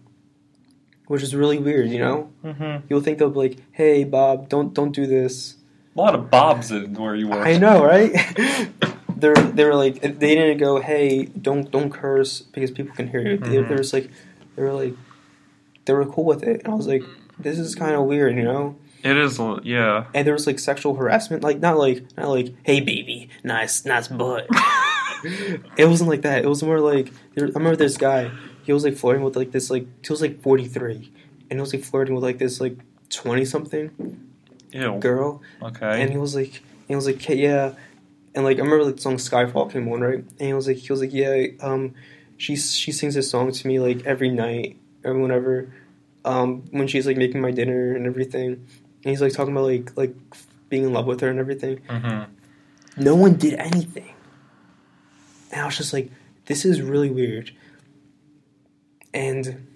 which 1.07 1.21
is 1.21 1.35
really 1.35 1.57
weird. 1.57 1.89
You 1.89 1.99
know, 1.99 2.31
hmm 2.43 2.77
you'll 2.89 3.01
think 3.01 3.17
they'll 3.19 3.29
be 3.29 3.39
like, 3.39 3.57
"Hey, 3.73 4.05
Bob, 4.05 4.47
don't 4.47 4.73
don't 4.73 4.93
do 4.93 5.05
this." 5.05 5.56
A 5.97 6.01
lot 6.01 6.13
of 6.15 6.29
bobs 6.29 6.71
in 6.71 6.93
where 6.93 7.15
you 7.15 7.27
work. 7.27 7.45
I 7.47 7.57
know, 7.57 7.83
right? 7.83 8.11
they're 9.15 9.33
they 9.33 9.65
were 9.65 9.75
like 9.75 10.01
they 10.01 10.35
didn't 10.35 10.59
go, 10.59 10.79
"Hey, 10.79 11.25
don't 11.25 11.69
don't 11.71 11.89
curse 11.89 12.41
because 12.41 12.71
people 12.71 12.95
can 12.95 13.07
hear 13.07 13.21
you." 13.21 13.37
They, 13.37 13.49
they 13.49 13.57
Mhm. 13.57 13.69
were 13.69 13.77
just 13.77 13.93
like 13.93 14.09
they 14.55 14.61
were 14.63 14.73
like 14.73 14.93
they 15.85 15.93
were 15.93 16.05
cool 16.05 16.25
with 16.25 16.43
it, 16.43 16.61
and 16.63 16.73
I 16.73 16.75
was 16.75 16.87
like, 16.87 17.03
"This 17.39 17.57
is 17.57 17.73
kind 17.75 17.95
of 17.95 18.03
weird," 18.05 18.35
you 18.35 18.43
know. 18.43 18.75
It 19.03 19.15
is, 19.17 19.39
yeah. 19.63 20.05
And 20.13 20.25
there 20.25 20.33
was 20.33 20.47
like 20.47 20.59
sexual 20.59 20.95
harassment, 20.95 21.43
like 21.43 21.59
not 21.59 21.77
like 21.77 22.03
not 22.17 22.29
like, 22.29 22.53
"Hey, 22.63 22.79
baby, 22.79 23.29
nice 23.43 23.85
nice 23.85 24.07
butt." 24.07 24.47
it 25.77 25.87
wasn't 25.87 26.09
like 26.09 26.21
that. 26.21 26.43
It 26.43 26.47
was 26.47 26.61
more 26.63 26.79
like 26.79 27.11
there, 27.35 27.45
I 27.47 27.51
remember 27.51 27.75
this 27.75 27.97
guy. 27.97 28.31
He 28.63 28.73
was 28.73 28.83
like 28.83 28.95
flirting 28.95 29.23
with 29.23 29.35
like 29.35 29.51
this 29.51 29.69
like 29.71 29.87
he 30.05 30.11
was 30.11 30.21
like 30.21 30.41
forty 30.41 30.65
three, 30.67 31.11
and 31.49 31.57
he 31.57 31.61
was 31.61 31.73
like 31.73 31.83
flirting 31.83 32.13
with 32.15 32.23
like 32.23 32.37
this 32.37 32.59
like 32.61 32.77
twenty 33.09 33.45
something 33.45 33.91
Ew. 34.71 34.97
girl, 34.99 35.41
Okay. 35.61 36.01
and 36.01 36.11
he 36.11 36.17
was 36.17 36.35
like 36.35 36.61
he 36.87 36.95
was 36.95 37.05
like 37.05 37.21
"Hey, 37.21 37.35
yeah, 37.35 37.73
and 38.35 38.43
like 38.43 38.57
I 38.57 38.61
remember 38.61 38.83
like 38.85 38.95
the 38.95 39.01
song 39.01 39.15
Skyfall 39.17 39.71
came 39.71 39.87
on 39.87 40.01
right, 40.01 40.19
and 40.19 40.41
he 40.41 40.53
was 40.53 40.67
like 40.67 40.77
he 40.77 40.91
was 40.91 41.01
like 41.01 41.13
yeah, 41.13 41.47
um, 41.61 41.93
she 42.37 42.55
she 42.55 42.91
sings 42.91 43.15
this 43.15 43.29
song 43.29 43.51
to 43.51 43.67
me 43.67 43.79
like 43.79 44.05
every 44.05 44.29
night 44.29 44.77
or 45.03 45.13
whenever, 45.13 45.71
um, 46.25 46.63
when 46.71 46.87
she's 46.87 47.07
like 47.07 47.17
making 47.17 47.41
my 47.41 47.51
dinner 47.51 47.95
and 47.95 48.05
everything, 48.05 48.53
and 48.53 48.65
he's 49.11 49.21
like 49.21 49.33
talking 49.33 49.53
about 49.53 49.65
like 49.65 49.95
like 49.97 50.15
being 50.69 50.83
in 50.83 50.93
love 50.93 51.05
with 51.05 51.21
her 51.21 51.29
and 51.29 51.39
everything. 51.39 51.79
hmm 51.89 52.23
No 52.97 53.15
one 53.15 53.35
did 53.35 53.53
anything, 53.53 54.13
and 55.51 55.61
I 55.61 55.65
was 55.65 55.77
just 55.77 55.93
like, 55.93 56.11
this 56.45 56.65
is 56.65 56.81
really 56.81 57.09
weird, 57.09 57.51
and. 59.13 59.66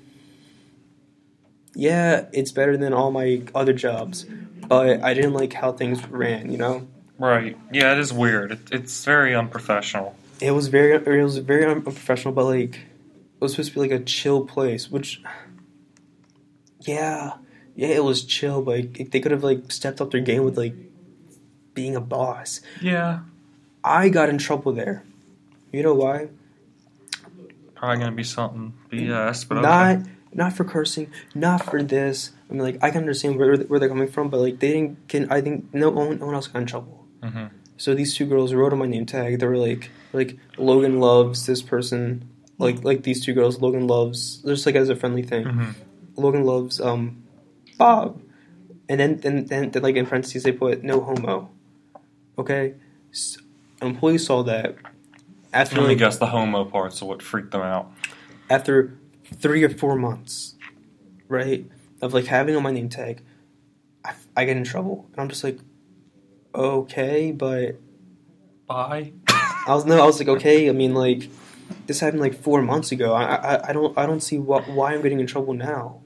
Yeah, 1.74 2.26
it's 2.34 2.52
better 2.52 2.76
than 2.78 2.94
all 2.94 3.12
my 3.12 3.42
other 3.56 3.74
jobs, 3.74 4.26
but 4.68 5.04
I 5.04 5.14
didn't 5.14 5.34
like 5.34 5.54
how 5.54 5.72
things 5.72 6.06
ran, 6.08 6.52
you 6.52 6.58
know? 6.58 6.88
Right. 7.18 7.58
Yeah, 7.72 7.94
it 7.94 8.00
is 8.00 8.12
weird. 8.12 8.52
It, 8.52 8.60
it's 8.72 9.06
very 9.06 9.34
unprofessional. 9.36 10.16
it 10.42 10.52
was 10.52 10.68
very 10.68 10.94
it 10.96 11.24
was 11.24 11.38
very 11.38 11.66
unprofessional 11.66 12.34
but 12.34 12.46
like 12.46 12.76
it 12.76 13.40
was 13.40 13.52
supposed 13.54 13.70
to 13.70 13.76
be 13.76 13.80
like 13.88 13.92
a 13.92 14.04
chill 14.04 14.44
place 14.46 14.90
which 14.90 15.22
yeah 16.82 17.34
yeah 17.76 17.90
it 17.90 18.04
was 18.04 18.24
chill 18.26 18.62
but 18.64 18.76
like, 18.98 19.12
they 19.12 19.20
could 19.20 19.32
have 19.32 19.44
like 19.44 19.72
stepped 19.72 20.02
up 20.02 20.10
their 20.12 20.20
game 20.22 20.44
with 20.44 20.58
like 20.58 20.74
being 21.76 21.96
a 21.96 22.02
boss 22.02 22.62
Yeah. 22.82 23.20
i 23.84 24.10
got 24.10 24.30
in 24.30 24.40
trouble 24.40 24.72
there 24.74 25.04
you 25.72 25.84
know 25.84 25.94
why 25.94 26.30
Probably 27.76 27.98
gonna 27.98 28.12
be 28.16 28.24
something 28.24 28.74
BS, 28.92 29.48
but 29.48 29.58
okay. 29.60 30.04
Not 30.34 30.54
for 30.54 30.64
cursing 30.64 31.12
not 31.36 31.64
for 31.64 31.84
this 31.84 32.32
i 32.50 32.54
mean 32.54 32.62
like 32.64 32.78
i 32.82 32.90
can 32.90 33.02
understand 33.02 33.38
where, 33.38 33.56
where 33.58 33.80
they're 33.80 33.90
coming 33.90 34.08
from 34.08 34.30
but 34.30 34.40
like 34.40 34.60
they 34.60 34.72
didn't 34.74 35.08
get 35.08 35.32
i 35.32 35.42
think 35.42 35.66
no 35.74 35.90
one, 35.90 36.18
no 36.20 36.26
one 36.28 36.36
else 36.36 36.48
got 36.48 36.60
in 36.62 36.66
trouble 36.68 37.06
hmm 37.24 37.46
So 37.78 37.96
these 37.96 38.16
two 38.16 38.26
girls 38.28 38.54
wrote 38.54 38.74
on 38.74 38.80
my 38.80 38.86
name 38.86 39.06
tag. 39.08 39.40
They 39.40 39.48
were 39.48 39.58
like, 39.58 39.90
like 40.14 40.38
Logan 40.58 41.00
loves 41.00 41.48
this 41.50 41.62
person. 41.66 42.30
Like 42.60 42.78
like 42.90 43.02
these 43.02 43.26
two 43.26 43.34
girls, 43.34 43.58
Logan 43.60 43.88
loves 43.88 44.38
just 44.46 44.66
like 44.68 44.76
as 44.78 44.90
a 44.90 44.96
friendly 44.96 45.24
thing. 45.32 45.46
hmm 45.50 45.72
Logan 46.16 46.44
loves 46.46 46.78
um 46.80 47.04
Bob, 47.82 48.22
and 48.88 49.00
then 49.02 49.18
then 49.24 49.46
then, 49.50 49.72
then 49.72 49.82
like 49.82 49.96
in 49.98 50.06
parentheses 50.06 50.44
they 50.46 50.52
put 50.54 50.84
no 50.84 51.02
homo. 51.02 51.50
Okay, 52.38 52.76
S 53.12 53.38
an 53.82 53.88
employee 53.98 54.20
saw 54.22 54.44
that 54.44 54.76
after 55.54 55.78
Let 55.82 55.84
me 55.84 55.88
like, 55.98 55.98
guess 56.06 56.18
the 56.22 56.28
homo 56.36 56.66
parts 56.66 57.02
of 57.02 57.08
what 57.10 57.22
freaked 57.26 57.50
them 57.52 57.66
out. 57.66 57.90
after 58.50 58.94
three 59.36 59.64
or 59.64 59.70
four 59.70 59.96
months, 59.96 60.56
right, 61.28 61.66
of 62.02 62.14
like 62.14 62.26
having 62.26 62.56
on 62.56 62.64
my 62.64 62.72
name 62.72 62.90
tag, 62.90 63.22
I, 64.04 64.14
I 64.36 64.46
get 64.46 64.58
in 64.58 64.64
trouble, 64.64 65.08
and 65.12 65.22
I'm 65.22 65.30
just 65.30 65.44
like, 65.44 65.60
okay, 66.54 67.32
but 67.32 67.78
Bye. 68.72 69.12
I 69.28 69.76
was 69.76 69.86
no, 69.86 70.02
I 70.02 70.06
was 70.06 70.18
like, 70.18 70.30
okay. 70.30 70.70
I 70.70 70.72
mean, 70.72 70.94
like, 70.94 71.30
this 71.88 72.00
happened 72.00 72.22
like 72.22 72.36
four 72.36 72.62
months 72.62 72.94
ago. 72.94 73.14
I, 73.14 73.36
I, 73.36 73.70
I 73.70 73.74
don't, 73.74 73.98
I 73.98 74.06
don't 74.06 74.22
see 74.22 74.38
what, 74.38 74.70
why 74.70 74.94
I'm 74.94 75.02
getting 75.02 75.20
in 75.20 75.28
trouble 75.28 75.54
now. 75.54 76.02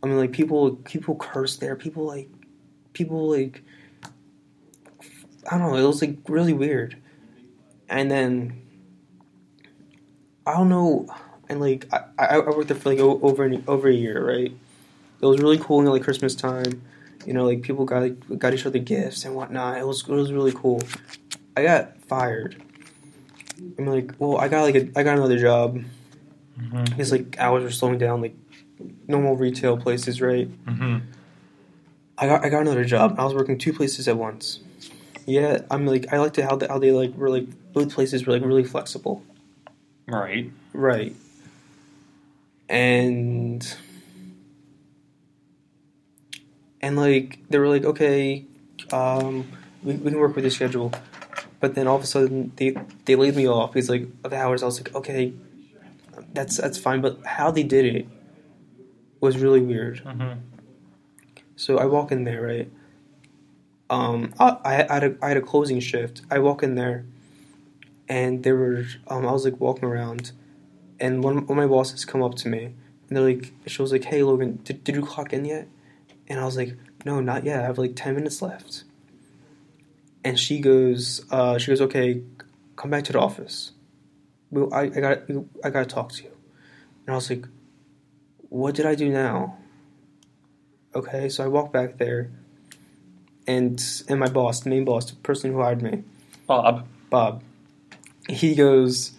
I 0.00 0.06
mean, 0.06 0.18
like, 0.18 0.30
people, 0.30 0.76
people 0.76 1.16
curse 1.16 1.56
there. 1.56 1.74
People 1.74 2.04
like, 2.04 2.30
people 2.92 3.28
like, 3.28 3.64
I 5.50 5.58
don't 5.58 5.72
know. 5.72 5.76
It 5.76 5.86
was 5.86 6.00
like 6.00 6.18
really 6.28 6.52
weird. 6.52 6.96
And 7.88 8.08
then, 8.08 8.62
I 10.46 10.52
don't 10.52 10.68
know. 10.68 11.08
And 11.48 11.60
like, 11.60 11.86
I, 11.92 12.04
I, 12.18 12.24
I 12.36 12.38
worked 12.50 12.68
there 12.68 12.76
for 12.76 12.90
like 12.90 12.98
over 12.98 13.44
an, 13.44 13.64
over 13.66 13.88
a 13.88 13.92
year, 13.94 14.26
right? 14.26 14.52
It 15.20 15.26
was 15.26 15.40
really 15.40 15.58
cool. 15.58 15.78
You 15.78 15.84
know, 15.86 15.92
like 15.92 16.02
Christmas 16.04 16.34
time. 16.34 16.82
You 17.26 17.32
know, 17.34 17.44
like 17.44 17.62
people 17.62 17.84
got 17.84 18.02
like, 18.02 18.38
got 18.38 18.54
each 18.54 18.64
other 18.66 18.78
gifts 18.78 19.24
and 19.24 19.34
whatnot. 19.34 19.78
It 19.78 19.86
was 19.86 20.02
it 20.02 20.08
was 20.12 20.32
really 20.32 20.52
cool. 20.52 20.80
I 21.56 21.62
got 21.62 22.00
fired. 22.02 22.62
I'm 23.78 23.86
like, 23.86 24.12
well, 24.18 24.38
I 24.38 24.48
got 24.48 24.62
like 24.62 24.74
a, 24.76 24.88
I 24.96 25.02
got 25.02 25.16
another 25.18 25.38
job. 25.38 25.82
hmm 26.56 26.84
Because 26.84 27.10
like 27.12 27.38
hours 27.38 27.64
were 27.64 27.70
slowing 27.70 27.98
down, 27.98 28.20
like 28.22 28.36
normal 29.08 29.36
retail 29.36 29.76
places, 29.76 30.20
right? 30.20 30.48
hmm 30.68 30.98
I 32.16 32.26
got 32.26 32.44
I 32.44 32.48
got 32.48 32.62
another 32.62 32.84
job. 32.84 33.16
I 33.18 33.24
was 33.24 33.34
working 33.34 33.58
two 33.58 33.72
places 33.72 34.08
at 34.08 34.16
once. 34.16 34.60
Yeah, 35.26 35.62
I'm 35.70 35.86
like 35.86 36.12
I 36.12 36.18
liked 36.18 36.38
it 36.38 36.44
how 36.44 36.56
they, 36.56 36.66
how 36.66 36.78
they 36.78 36.92
like 36.92 37.14
were 37.14 37.30
like 37.30 37.46
both 37.72 37.92
places 37.94 38.26
were 38.26 38.32
like 38.32 38.42
really 38.44 38.64
flexible, 38.64 39.22
Right. 40.06 40.50
right? 40.72 41.14
And 42.68 43.76
and 46.80 46.96
like 46.96 47.38
they 47.50 47.58
were 47.58 47.68
like, 47.68 47.84
okay, 47.84 48.44
um, 48.92 49.50
we, 49.82 49.94
we 49.94 50.10
can 50.10 50.18
work 50.20 50.34
with 50.34 50.44
your 50.44 50.50
schedule. 50.50 50.92
But 51.60 51.74
then 51.74 51.86
all 51.86 51.96
of 51.96 52.02
a 52.02 52.06
sudden 52.06 52.52
they 52.56 52.76
they 53.04 53.16
laid 53.16 53.36
me 53.36 53.48
off 53.48 53.72
because 53.72 53.88
like 53.90 54.08
of 54.24 54.30
the 54.30 54.36
hours. 54.36 54.62
I 54.62 54.66
was 54.66 54.78
like, 54.80 54.94
okay, 54.94 55.32
that's 56.32 56.56
that's 56.58 56.78
fine. 56.78 57.00
But 57.00 57.24
how 57.24 57.50
they 57.50 57.62
did 57.62 57.84
it 57.84 58.06
was 59.20 59.38
really 59.38 59.60
weird. 59.60 60.00
hmm 60.00 60.32
So 61.56 61.78
I 61.78 61.86
walk 61.86 62.12
in 62.12 62.24
there, 62.24 62.42
right? 62.42 62.70
Um, 63.90 64.34
I, 64.38 64.58
I 64.64 64.72
had 64.74 65.04
a 65.04 65.16
I 65.22 65.28
had 65.28 65.36
a 65.36 65.42
closing 65.42 65.80
shift. 65.80 66.22
I 66.30 66.38
walk 66.38 66.62
in 66.62 66.74
there, 66.74 67.06
and 68.08 68.44
there 68.44 68.56
were 68.56 68.84
um, 69.08 69.26
I 69.26 69.32
was 69.32 69.44
like 69.44 69.58
walking 69.60 69.84
around, 69.84 70.32
and 71.00 71.22
one, 71.22 71.46
one 71.46 71.58
of 71.58 71.64
my 71.64 71.66
bosses 71.66 72.04
come 72.04 72.22
up 72.22 72.34
to 72.36 72.48
me, 72.48 72.64
and 72.64 73.16
they're 73.16 73.24
like, 73.24 73.52
she 73.66 73.82
was 73.82 73.92
like, 73.92 74.04
"Hey 74.04 74.22
Logan, 74.22 74.60
did, 74.64 74.84
did 74.84 74.94
you 74.94 75.02
clock 75.02 75.32
in 75.32 75.44
yet?" 75.44 75.68
And 76.28 76.40
I 76.40 76.44
was 76.44 76.56
like, 76.56 76.76
"No, 77.04 77.20
not 77.20 77.44
yet. 77.44 77.60
I 77.60 77.62
have 77.62 77.78
like 77.78 77.96
ten 77.96 78.14
minutes 78.14 78.42
left." 78.42 78.84
And 80.24 80.38
she 80.38 80.58
goes, 80.60 81.24
uh, 81.30 81.58
she 81.58 81.70
goes, 81.70 81.80
"Okay, 81.80 82.22
come 82.76 82.90
back 82.90 83.04
to 83.04 83.12
the 83.12 83.20
office. 83.20 83.72
Well, 84.50 84.72
I 84.72 84.82
I 84.82 84.88
got 84.88 85.18
I 85.64 85.70
got 85.70 85.88
to 85.88 85.94
talk 85.94 86.12
to 86.12 86.24
you." 86.24 86.30
And 87.06 87.12
I 87.12 87.16
was 87.16 87.30
like, 87.30 87.46
"What 88.48 88.74
did 88.74 88.86
I 88.86 88.94
do 88.94 89.08
now?" 89.08 89.58
Okay, 90.94 91.28
so 91.28 91.44
I 91.44 91.48
walk 91.48 91.72
back 91.72 91.98
there, 91.98 92.30
and 93.46 93.82
and 94.08 94.18
my 94.18 94.28
boss, 94.28 94.60
the 94.60 94.70
main 94.70 94.84
boss, 94.84 95.10
the 95.10 95.16
person 95.16 95.52
who 95.52 95.60
hired 95.60 95.82
me, 95.82 96.02
Bob. 96.46 96.86
Bob, 97.10 97.42
he 98.28 98.54
goes, 98.54 99.12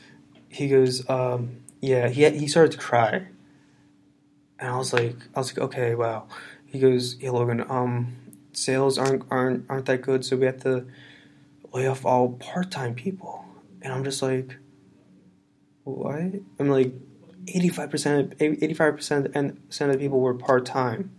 he 0.50 0.68
goes, 0.68 1.08
um, 1.10 1.58
yeah, 1.82 2.10
he 2.10 2.30
he 2.30 2.48
started 2.48 2.72
to 2.74 2.78
cry, 2.78 3.28
and 4.60 4.70
I 4.70 4.78
was 4.78 4.94
like, 4.94 5.16
I 5.36 5.40
was 5.40 5.56
like, 5.56 5.64
okay, 5.66 5.96
wow. 5.96 6.28
He 6.66 6.80
goes, 6.80 7.16
yeah, 7.20 7.32
Logan, 7.32 7.66
um, 7.70 8.16
sales 8.54 8.98
aren't 8.98 9.24
aren't 9.32 9.66
aren't 9.70 9.86
that 9.86 10.02
good, 10.02 10.26
so 10.26 10.36
we 10.36 10.46
have 10.46 10.62
to 10.64 10.86
lay 11.74 11.88
off 11.88 12.06
all 12.06 12.34
part 12.34 12.72
time 12.72 12.96
people, 12.96 13.46
and 13.82 13.94
I'm 13.94 14.04
just 14.04 14.22
like, 14.22 14.58
what? 15.84 16.20
I'm 16.60 16.70
like, 16.70 16.94
eighty 17.48 17.70
five 17.70 17.90
percent, 17.90 18.36
eighty 18.40 18.74
five 18.74 18.96
percent, 18.96 19.28
and 19.34 19.68
percent 19.70 19.92
of 19.92 19.98
the 19.98 20.04
people 20.04 20.20
were 20.20 20.34
part 20.34 20.66
time. 20.66 21.12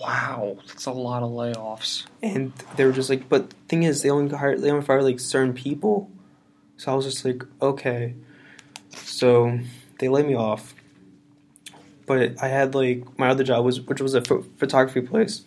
Wow, 0.00 0.58
that's 0.66 0.86
a 0.86 0.92
lot 0.92 1.22
of 1.22 1.30
layoffs. 1.30 2.06
and 2.22 2.52
they 2.76 2.84
were 2.84 2.92
just 2.92 3.10
like, 3.10 3.28
but 3.28 3.52
thing 3.68 3.82
is, 3.82 4.02
they 4.02 4.10
only 4.10 4.34
hired, 4.34 4.62
they 4.62 4.70
only 4.70 4.84
fired 4.84 5.04
like 5.04 5.20
certain 5.20 5.52
people. 5.52 6.10
So 6.76 6.92
I 6.92 6.94
was 6.94 7.04
just 7.04 7.24
like, 7.24 7.42
okay. 7.60 8.14
So 9.16 9.58
they 9.98 10.08
laid 10.08 10.26
me 10.26 10.34
off, 10.34 10.74
but 12.04 12.34
I 12.42 12.48
had 12.48 12.74
like 12.74 13.18
my 13.18 13.28
other 13.30 13.44
job 13.44 13.64
was 13.64 13.80
which 13.80 14.02
was 14.02 14.12
a 14.14 14.20
pho- 14.20 14.44
photography 14.58 15.00
place. 15.00 15.42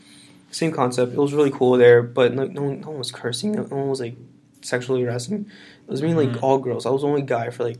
Same 0.49 0.71
concept. 0.71 1.13
It 1.13 1.19
was 1.19 1.35
really 1.35 1.51
cool 1.51 1.77
there, 1.77 2.01
but 2.01 2.33
no, 2.33 2.45
no, 2.45 2.63
one, 2.63 2.81
no 2.81 2.87
one 2.89 2.97
was 2.97 3.11
cursing. 3.11 3.51
No 3.51 3.61
one 3.63 3.87
was 3.89 3.99
like 3.99 4.15
sexually 4.61 5.03
harassing. 5.03 5.45
It 5.87 5.91
was 5.91 6.01
mainly 6.01 6.25
like 6.25 6.37
Mhm. 6.37 6.41
all 6.43 6.57
girls. 6.57 6.87
I 6.87 6.89
was 6.89 7.01
the 7.03 7.07
only 7.07 7.21
guy 7.21 7.51
for 7.51 7.63
like 7.63 7.77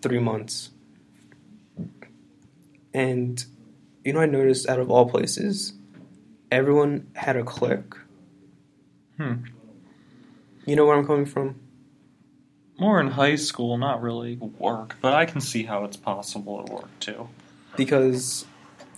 three 0.00 0.18
months. 0.18 0.70
And 2.94 3.44
you 4.04 4.14
know, 4.14 4.20
I 4.20 4.26
noticed 4.26 4.66
out 4.66 4.80
of 4.80 4.90
all 4.90 5.10
places, 5.10 5.74
everyone 6.50 7.06
had 7.14 7.36
a 7.36 7.42
clique. 7.44 7.94
Hmm. 9.18 9.34
You 10.64 10.76
know 10.76 10.86
where 10.86 10.96
I'm 10.96 11.06
coming 11.06 11.26
from? 11.26 11.56
More 12.78 13.00
in 13.00 13.08
high 13.08 13.34
school, 13.36 13.76
not 13.76 14.00
really 14.02 14.36
work, 14.36 14.96
but 15.00 15.12
I 15.12 15.26
can 15.26 15.40
see 15.40 15.64
how 15.64 15.84
it's 15.84 15.96
possible 15.96 16.60
at 16.60 16.72
work 16.72 16.88
too. 17.00 17.28
Because 17.76 18.46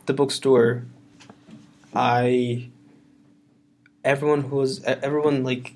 the 0.07 0.13
bookstore, 0.13 0.85
I 1.95 2.69
everyone 4.05 4.43
who 4.43 4.57
was 4.57 4.83
everyone 4.85 5.45
like 5.45 5.75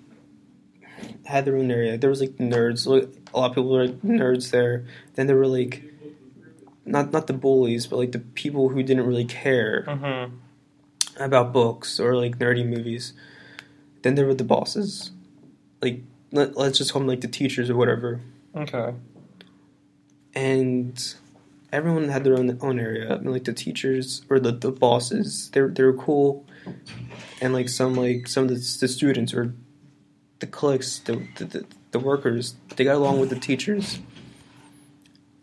had 1.25 1.45
their 1.45 1.57
own 1.57 1.71
area. 1.71 1.97
There 1.97 2.11
was 2.11 2.21
like 2.21 2.37
nerds. 2.37 2.87
A 2.87 2.91
lot 3.39 3.51
of 3.51 3.55
people 3.57 3.71
were 3.71 3.87
like, 3.87 4.03
nerds 4.03 4.51
there. 4.51 4.85
Then 5.15 5.27
there 5.27 5.37
were 5.37 5.47
like 5.47 5.83
not 6.85 7.11
not 7.13 7.27
the 7.27 7.33
bullies, 7.33 7.87
but 7.87 7.97
like 7.97 8.13
the 8.13 8.19
people 8.19 8.69
who 8.69 8.83
didn't 8.83 9.07
really 9.07 9.25
care 9.25 9.85
Mm-hmm. 9.87 11.23
about 11.23 11.53
books 11.53 11.99
or 11.99 12.17
like 12.17 12.39
nerdy 12.39 12.67
movies. 12.67 13.15
Then 14.03 14.15
there 14.17 14.27
were 14.27 14.35
the 14.35 14.45
bosses, 14.45 15.11
like 15.81 16.03
let, 16.35 16.57
let's 16.57 16.79
just 16.79 16.93
call 16.93 17.01
them 17.01 17.09
like 17.09 17.23
the 17.23 17.29
teachers 17.29 17.71
or 17.71 17.77
whatever. 17.77 18.21
Okay. 18.57 18.95
and 20.35 21.15
everyone 21.73 22.09
had 22.09 22.25
their 22.25 22.37
own 22.39 22.59
own 22.63 22.79
area. 22.79 23.15
And, 23.15 23.33
like 23.33 23.45
the 23.45 23.53
teachers 23.53 24.23
or 24.31 24.39
the, 24.39 24.53
the 24.53 24.71
bosses, 24.71 25.51
they 25.51 25.61
they 25.63 25.83
were 25.83 25.95
cool, 25.95 26.47
and 27.41 27.53
like 27.53 27.69
some 27.69 27.95
like 27.95 28.29
some 28.29 28.45
of 28.45 28.51
the, 28.51 28.57
the 28.81 28.89
students 28.89 29.35
or 29.35 29.55
the 30.41 30.47
cliques, 30.47 30.99
the, 31.01 31.27
the 31.37 31.45
the 31.45 31.67
the 31.93 31.99
workers, 31.99 32.55
they 32.77 32.85
got 32.85 32.97
along 32.97 33.21
with 33.21 33.31
the 33.31 33.39
teachers, 33.39 33.99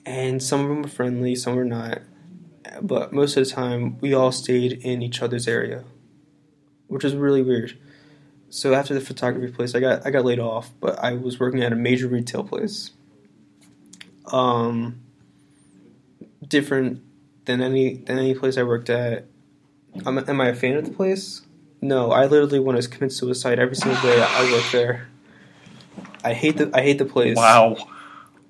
and 0.06 0.42
some 0.44 0.62
of 0.62 0.68
them 0.70 0.82
were 0.84 0.90
friendly, 0.90 1.36
some 1.36 1.56
were 1.56 1.66
not. 1.66 2.02
But 2.82 3.12
most 3.14 3.38
of 3.38 3.46
the 3.46 3.52
time, 3.52 3.98
we 4.00 4.14
all 4.14 4.32
stayed 4.32 4.74
in 4.74 5.02
each 5.02 5.22
other's 5.22 5.48
area, 5.48 5.84
which 6.88 7.04
was 7.04 7.16
really 7.16 7.42
weird. 7.42 7.78
So 8.52 8.74
after 8.74 8.94
the 8.94 9.02
photography 9.02 9.52
place, 9.52 9.74
I 9.76 9.80
got 9.80 10.06
I 10.06 10.12
got 10.12 10.26
laid 10.26 10.40
off, 10.40 10.72
but 10.80 11.00
I 11.00 11.14
was 11.14 11.40
working 11.40 11.64
at 11.64 11.72
a 11.72 11.76
major 11.76 12.08
retail 12.08 12.44
place 12.44 12.92
um 14.32 15.00
different 16.48 17.02
than 17.46 17.62
any 17.62 17.96
than 17.96 18.20
any 18.20 18.36
place 18.36 18.58
I 18.58 18.64
worked 18.64 18.90
at. 18.90 19.26
Am, 20.06 20.18
am 20.18 20.42
I 20.42 20.48
a 20.50 20.56
fan 20.56 20.76
of 20.76 20.86
the 20.86 20.92
place? 20.92 21.42
No, 21.82 22.12
I 22.12 22.26
literally 22.26 22.60
want 22.60 22.82
to 22.82 22.88
commit 22.88 23.12
suicide 23.12 23.58
every 23.58 23.76
single 23.76 24.00
day 24.02 24.22
I 24.22 24.52
work 24.52 24.66
there. 24.72 25.08
I 26.24 26.34
hate 26.34 26.58
the 26.58 26.70
I 26.74 26.82
hate 26.82 26.98
the 26.98 27.06
place. 27.06 27.38
Wow, 27.38 27.78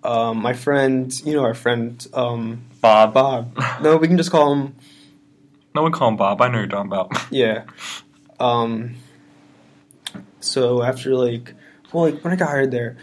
Um, 0.04 0.38
my 0.42 0.54
friend, 0.54 1.14
you 1.26 1.34
know 1.34 1.44
our 1.44 1.54
friend, 1.54 2.06
um, 2.14 2.64
Bob. 2.82 3.14
Bob. 3.14 3.58
No, 3.82 3.98
we 3.98 4.08
can 4.08 4.18
just 4.18 4.32
call 4.32 4.52
him. 4.54 4.76
No 5.76 5.84
we 5.84 5.92
call 5.92 6.10
him 6.10 6.18
Bob. 6.18 6.42
I 6.42 6.50
know 6.50 6.58
you're 6.58 6.68
talking 6.68 6.92
about. 6.92 7.12
Yeah. 7.32 7.66
Um. 8.40 8.96
So 10.42 10.84
after 10.84 11.16
like, 11.16 11.54
well, 11.94 12.06
like 12.12 12.24
when 12.24 12.34
I 12.34 12.36
got 12.36 12.50
hired 12.50 12.72
there, 12.72 12.98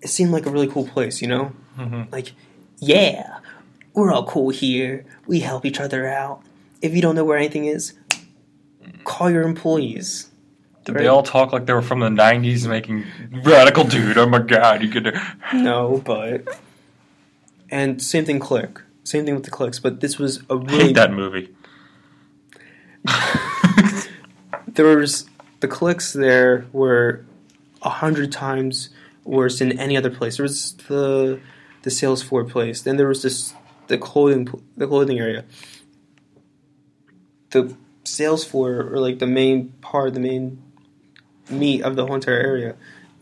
it 0.00 0.08
seemed 0.08 0.30
like 0.32 0.46
a 0.46 0.50
really 0.50 0.66
cool 0.68 0.86
place, 0.86 1.20
you 1.22 1.28
know. 1.28 1.52
hmm 1.76 2.02
like, 2.10 2.32
yeah, 2.78 3.38
we're 3.94 4.12
all 4.12 4.24
cool 4.26 4.50
here. 4.50 5.04
We 5.26 5.40
help 5.40 5.64
each 5.64 5.80
other 5.80 6.06
out. 6.08 6.42
If 6.82 6.94
you 6.94 7.02
don't 7.02 7.14
know 7.16 7.24
where 7.24 7.36
anything 7.38 7.64
is, 7.64 7.94
call 9.04 9.30
your 9.30 9.42
employees. 9.42 10.30
Did 10.84 10.94
Right. 10.94 11.02
they 11.02 11.08
all 11.08 11.22
talk 11.22 11.52
like 11.52 11.66
they 11.66 11.72
were 11.74 11.82
from 11.82 12.00
the 12.00 12.08
'90s, 12.08 12.66
making 12.66 13.04
radical 13.44 13.84
dude? 13.84 14.16
Oh 14.16 14.26
my 14.28 14.38
god, 14.38 14.82
you 14.82 14.88
could. 14.88 15.14
No, 15.52 16.00
but 16.04 16.46
and 17.70 18.00
same 18.02 18.24
thing, 18.24 18.38
click. 18.38 18.80
Same 19.04 19.24
thing 19.26 19.34
with 19.34 19.44
the 19.44 19.50
clicks, 19.50 19.78
but 19.80 20.00
this 20.00 20.18
was 20.18 20.42
a 20.48 20.56
really 20.56 20.84
hate 20.84 20.94
that 20.94 21.12
movie. 21.12 21.50
there 24.66 24.96
was 24.96 25.26
the 25.60 25.68
clicks 25.68 26.12
there 26.12 26.66
were 26.72 27.24
a 27.82 27.88
hundred 27.90 28.32
times 28.32 28.90
worse 29.24 29.58
than 29.58 29.78
any 29.78 29.96
other 29.96 30.10
place. 30.10 30.36
There 30.36 30.44
was 30.44 30.74
the 30.88 31.40
the 31.82 31.90
sales 31.90 32.22
floor 32.22 32.44
place. 32.44 32.82
Then 32.82 32.96
there 32.96 33.08
was 33.08 33.22
this 33.22 33.54
the 33.88 33.98
clothing 33.98 34.48
the 34.76 34.86
clothing 34.86 35.18
area. 35.18 35.44
The 37.50 37.74
sales 38.04 38.44
floor 38.44 38.88
or 38.92 38.98
like 39.00 39.18
the 39.18 39.26
main 39.26 39.70
part, 39.80 40.14
the 40.14 40.20
main 40.20 40.62
meat 41.50 41.82
of 41.82 41.96
the 41.96 42.04
whole 42.06 42.14
entire 42.16 42.38
area. 42.38 42.76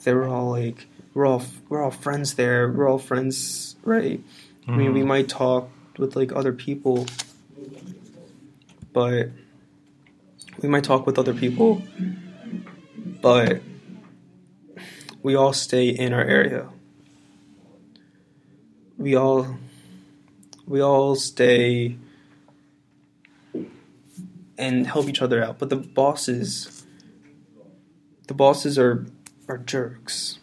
They 0.04 0.12
were 0.12 0.26
all 0.26 0.50
like 0.50 0.86
we're 1.14 1.26
all 1.26 1.42
we're 1.68 1.82
all 1.82 1.90
friends 1.90 2.34
there. 2.34 2.70
We're 2.70 2.88
all 2.88 2.98
friends, 2.98 3.76
right? 3.84 4.20
I 4.68 4.70
mean, 4.72 4.92
we 4.92 5.00
Mhm. 5.02 5.06
might 5.06 5.28
talk 5.28 5.70
with 5.98 6.16
like 6.16 6.32
other 6.32 6.52
people, 6.52 7.06
but 8.92 9.30
we 10.60 10.68
might 10.68 10.84
talk 10.84 11.06
with 11.06 11.18
other 11.18 11.34
people, 11.34 11.82
but 13.26 13.60
we 15.20 15.34
all 15.34 15.52
stay 15.52 15.88
in 15.88 16.12
our 16.12 16.22
area. 16.22 16.68
We 18.96 19.16
all 19.16 19.58
we 20.64 20.80
all 20.80 21.16
stay 21.16 21.96
and 24.56 24.86
help 24.86 25.08
each 25.08 25.22
other 25.22 25.42
out. 25.42 25.58
But 25.58 25.70
the 25.70 25.76
bosses 25.76 26.86
the 28.28 28.34
bosses 28.34 28.78
are 28.78 29.06
are 29.48 29.58
jerks. 29.58 30.38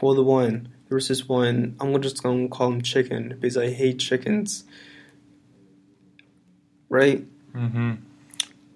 Well 0.00 0.14
the 0.14 0.22
one 0.22 0.68
there 0.88 0.96
was 0.96 1.08
this 1.08 1.28
one 1.28 1.76
I'm 1.80 2.00
just 2.00 2.22
gonna 2.22 2.48
call 2.48 2.72
him 2.72 2.80
chicken 2.80 3.28
because 3.28 3.58
I 3.58 3.68
hate 3.68 3.98
chickens. 3.98 4.64
Right? 6.88 7.26
Mm-hmm. 7.52 7.92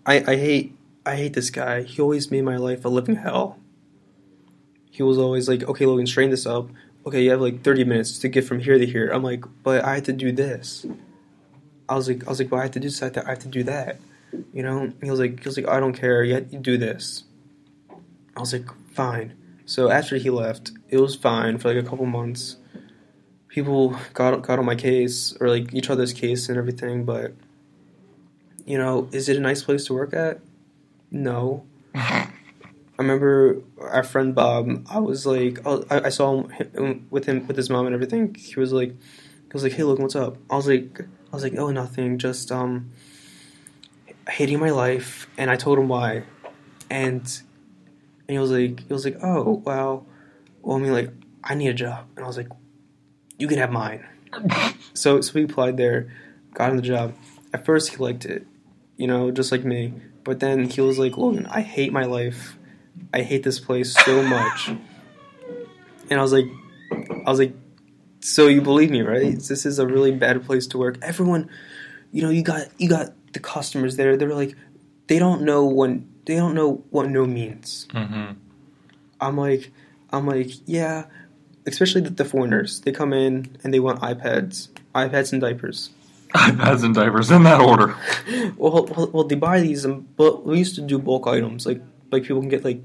I, 0.05 0.25
I 0.33 0.37
hate 0.37 0.77
I 1.05 1.17
hate 1.17 1.33
this 1.33 1.51
guy. 1.51 1.83
He 1.83 2.01
always 2.01 2.31
made 2.31 2.43
my 2.43 2.57
life 2.57 2.85
a 2.85 2.89
living 2.89 3.17
hell. 3.17 3.59
He 4.91 5.03
was 5.03 5.19
always 5.19 5.49
like, 5.49 5.63
okay, 5.63 5.87
Logan, 5.87 6.07
straighten 6.07 6.31
this 6.31 6.47
up. 6.47 6.69
Okay, 7.07 7.23
you 7.23 7.31
have 7.31 7.41
like 7.41 7.63
30 7.63 7.85
minutes 7.85 8.19
to 8.19 8.29
get 8.29 8.45
from 8.45 8.61
here 8.61 8.79
to 8.79 8.85
here. 8.85 9.09
I'm 9.09 9.23
like, 9.23 9.45
but 9.63 9.85
I 9.85 9.95
have 9.97 10.05
to 10.05 10.13
do 10.13 10.33
this. 10.33 10.85
I 11.89 11.95
was 11.95 12.09
like, 12.09 12.27
I 12.27 12.31
was 12.31 12.39
like, 12.39 12.51
well, 12.51 12.61
I 12.61 12.65
have 12.65 12.73
to 12.73 12.81
do 12.81 12.89
this. 12.89 13.01
I 13.01 13.07
have 13.07 13.15
to, 13.15 13.27
I 13.27 13.31
have 13.31 13.39
to 13.41 13.49
do 13.49 13.63
that. 13.65 13.99
You 14.53 14.63
know? 14.63 14.93
He 15.03 15.11
was 15.11 15.19
like, 15.19 15.41
he 15.41 15.49
was 15.49 15.57
like, 15.57 15.69
I 15.69 15.81
don't 15.81 15.95
care. 15.95 16.23
You, 16.23 16.47
you 16.51 16.59
do 16.59 16.77
this. 16.77 17.25
I 18.37 18.41
was 18.41 18.53
like, 18.53 18.67
fine. 18.93 19.37
So 19.65 19.89
after 19.89 20.17
he 20.17 20.31
left, 20.31 20.73
it 20.89 20.99
was 20.99 21.15
fine 21.15 21.59
for 21.59 21.73
like 21.73 21.83
a 21.83 21.89
couple 21.89 22.05
months. 22.05 22.57
People 23.49 23.97
got 24.15 24.43
got 24.43 24.59
on 24.59 24.65
my 24.65 24.75
case 24.75 25.37
or 25.41 25.49
like 25.49 25.73
each 25.73 25.89
other's 25.89 26.13
case 26.13 26.49
and 26.49 26.59
everything, 26.59 27.05
but 27.05 27.35
you 28.65 28.77
know, 28.79 29.09
is 29.13 29.29
it 29.29 29.37
a 29.37 29.41
nice 29.41 29.63
place 29.63 29.85
to 29.87 29.95
work 29.95 30.13
at? 30.13 30.41
No. 31.11 31.65
I 31.95 32.29
remember 32.99 33.63
our 33.81 34.05
friend 34.05 34.35
Bob. 34.35 34.87
I 34.91 34.99
was 34.99 35.25
like, 35.27 35.67
I, 35.67 35.83
I 35.91 36.09
saw 36.11 36.47
him 36.49 37.07
with 37.11 37.25
him 37.25 37.47
with 37.47 37.57
his 37.57 37.71
mom 37.71 37.87
and 37.87 37.95
everything. 37.95 38.35
He 38.35 38.61
was 38.61 38.73
like, 38.73 38.91
he 38.91 39.55
was 39.55 39.63
like, 39.63 39.73
"Hey, 39.73 39.85
look, 39.85 39.99
what's 39.99 40.15
up?" 40.15 40.37
I 40.51 40.57
was 40.57 40.69
like, 40.69 41.01
I 41.01 41.35
was 41.35 41.43
like, 41.43 41.57
"Oh, 41.57 41.71
nothing. 41.71 42.19
Just 42.19 42.53
um, 42.53 42.91
hating 44.29 44.61
my 44.61 44.71
life." 44.71 45.29
And 45.39 45.51
I 45.51 45.57
told 45.57 45.79
him 45.79 45.89
why, 45.89 46.25
and 46.91 47.23
and 47.23 48.29
he 48.29 48.39
was 48.39 48.51
like, 48.51 48.87
he 48.87 48.93
was 48.93 49.05
like, 49.05 49.17
"Oh, 49.23 49.63
well, 49.65 50.07
well, 50.63 50.77
I 50.77 50.81
mean, 50.81 50.93
like, 50.93 51.11
I 51.43 51.55
need 51.55 51.69
a 51.69 51.75
job," 51.75 52.07
and 52.17 52.25
I 52.25 52.29
was 52.29 52.37
like, 52.37 52.49
"You 53.39 53.49
can 53.49 53.59
have 53.59 53.73
mine." 53.73 54.07
So 54.93 55.21
so 55.23 55.33
we 55.35 55.45
applied 55.45 55.77
there, 55.79 56.13
got 56.53 56.71
him 56.71 56.77
the 56.77 56.83
job. 56.83 57.15
At 57.55 57.65
first, 57.65 57.91
he 57.91 57.97
liked 57.97 58.27
it, 58.27 58.47
you 58.97 59.07
know, 59.07 59.31
just 59.31 59.51
like 59.51 59.65
me. 59.65 59.95
But 60.25 60.41
then 60.41 60.69
he 60.69 60.81
was 60.81 60.99
like, 60.99 61.17
Logan, 61.17 61.47
I 61.47 61.63
hate 61.63 61.93
my 61.93 62.05
life. 62.05 62.57
I 63.13 63.23
hate 63.23 63.43
this 63.43 63.59
place 63.59 63.95
so 63.95 64.23
much. 64.23 64.69
And 66.11 66.19
I 66.19 66.23
was 66.23 66.33
like, 66.33 66.47
I 66.93 67.31
was 67.31 67.39
like, 67.39 67.55
so 68.21 68.47
you 68.49 68.61
believe 68.61 68.91
me, 68.91 69.03
right? 69.03 69.35
This 69.39 69.65
is 69.65 69.79
a 69.79 69.87
really 69.87 70.13
bad 70.13 70.45
place 70.45 70.67
to 70.69 70.79
work. 70.79 70.99
Everyone, 71.03 71.49
you 72.13 72.23
know, 72.23 72.31
you 72.31 72.43
got 72.43 72.69
you 72.79 72.89
got 72.89 73.15
the 73.33 73.41
customers 73.41 73.97
there. 73.97 74.17
They're 74.17 74.35
like, 74.35 74.55
they 75.07 75.19
don't 75.19 75.43
know 75.43 75.65
when 75.65 76.09
they 76.27 76.37
don't 76.37 76.55
know 76.55 76.85
what 76.91 77.09
no 77.09 77.25
means. 77.27 77.87
hmm 77.93 78.33
I'm 79.21 79.37
like, 79.37 79.71
I'm 80.11 80.27
like, 80.27 80.51
yeah. 80.67 81.07
Especially 81.67 82.01
the, 82.01 82.11
the 82.11 82.25
foreigners, 82.25 82.81
they 82.81 82.93
come 82.93 83.13
in 83.13 83.57
and 83.63 83.73
they 83.73 83.81
want 83.81 84.01
iPads, 84.01 84.69
iPads 84.95 85.33
and 85.33 85.41
diapers. 85.41 85.91
iPads 86.35 86.85
and 86.85 86.95
diapers 86.95 87.31
in 87.31 87.43
that 87.45 87.61
order. 87.61 87.95
Well, 88.57 88.87
well, 88.87 89.11
well, 89.13 89.25
they 89.25 89.35
buy 89.35 89.61
these, 89.61 89.85
and 89.85 90.15
but 90.17 90.45
we 90.47 90.59
used 90.59 90.75
to 90.77 90.81
do 90.81 90.99
bulk 90.99 91.27
items. 91.27 91.67
Like, 91.67 91.83
like 92.11 92.23
people 92.23 92.41
can 92.41 92.49
get 92.49 92.65
like. 92.65 92.83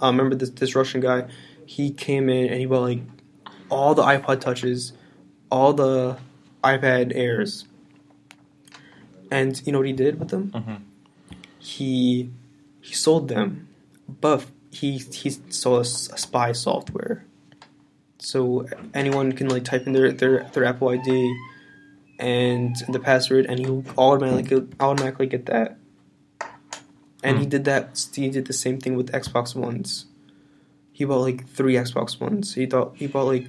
Uh, 0.00 0.06
remember 0.06 0.34
this 0.34 0.50
this 0.50 0.74
Russian 0.74 1.00
guy? 1.00 1.26
He 1.66 1.90
came 1.92 2.28
in 2.28 2.46
and 2.50 2.58
he 2.60 2.66
bought 2.66 2.82
like 2.82 3.00
all 3.70 3.94
the 3.94 4.02
iPod 4.02 4.40
touches, 4.40 4.92
all 5.50 5.72
the 5.72 6.18
iPad 6.62 7.12
Airs, 7.14 7.66
and 9.30 9.60
you 9.64 9.72
know 9.72 9.78
what 9.78 9.86
he 9.86 9.92
did 9.92 10.18
with 10.18 10.28
them? 10.28 10.50
Mhm. 10.54 10.80
He 11.58 12.30
he 12.80 12.94
sold 12.94 13.28
them, 13.28 13.68
but 14.20 14.44
he 14.70 14.98
he 14.98 15.30
sold 15.50 15.80
us 15.80 16.10
a 16.12 16.18
spy 16.18 16.52
software, 16.52 17.24
so 18.18 18.66
anyone 18.94 19.32
can 19.32 19.48
like 19.48 19.64
type 19.64 19.86
in 19.86 19.92
their 19.92 20.12
their 20.12 20.44
their 20.52 20.64
Apple 20.64 20.88
ID 20.90 21.34
and 22.22 22.76
the 22.88 23.00
password, 23.00 23.46
and 23.46 23.58
you 23.60 23.84
automatically 23.98 24.66
automatically 24.80 25.26
get 25.26 25.46
that. 25.46 25.76
And 27.24 27.38
he 27.38 27.44
Hmm. 27.44 27.50
did 27.50 27.64
that. 27.66 28.06
He 28.14 28.30
did 28.30 28.46
the 28.46 28.52
same 28.52 28.78
thing 28.80 28.94
with 28.96 29.10
Xbox 29.12 29.54
Ones. 29.54 30.06
He 30.92 31.04
bought 31.04 31.20
like 31.20 31.46
three 31.48 31.74
Xbox 31.74 32.20
Ones. 32.20 32.54
He 32.54 32.66
thought 32.66 32.94
he 32.96 33.06
bought 33.08 33.26
like 33.26 33.48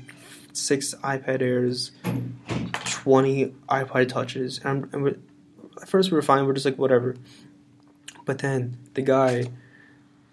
six 0.53 0.93
iPad 1.03 1.41
Airs, 1.41 1.91
twenty 2.85 3.53
iPod 3.69 4.09
Touches. 4.09 4.59
And, 4.63 4.89
and 4.93 5.07
at 5.81 5.87
first 5.87 6.11
we 6.11 6.15
were 6.15 6.21
fine. 6.21 6.45
We're 6.45 6.53
just 6.53 6.65
like 6.65 6.77
whatever. 6.77 7.15
But 8.25 8.39
then 8.39 8.77
the 8.93 9.01
guy 9.01 9.45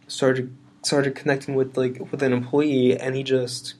started 0.07 0.55
started 0.83 1.15
connecting 1.15 1.55
with 1.55 1.77
like 1.77 1.99
with 2.11 2.23
an 2.23 2.33
employee, 2.33 2.97
and 2.99 3.15
he 3.17 3.23
just 3.23 3.75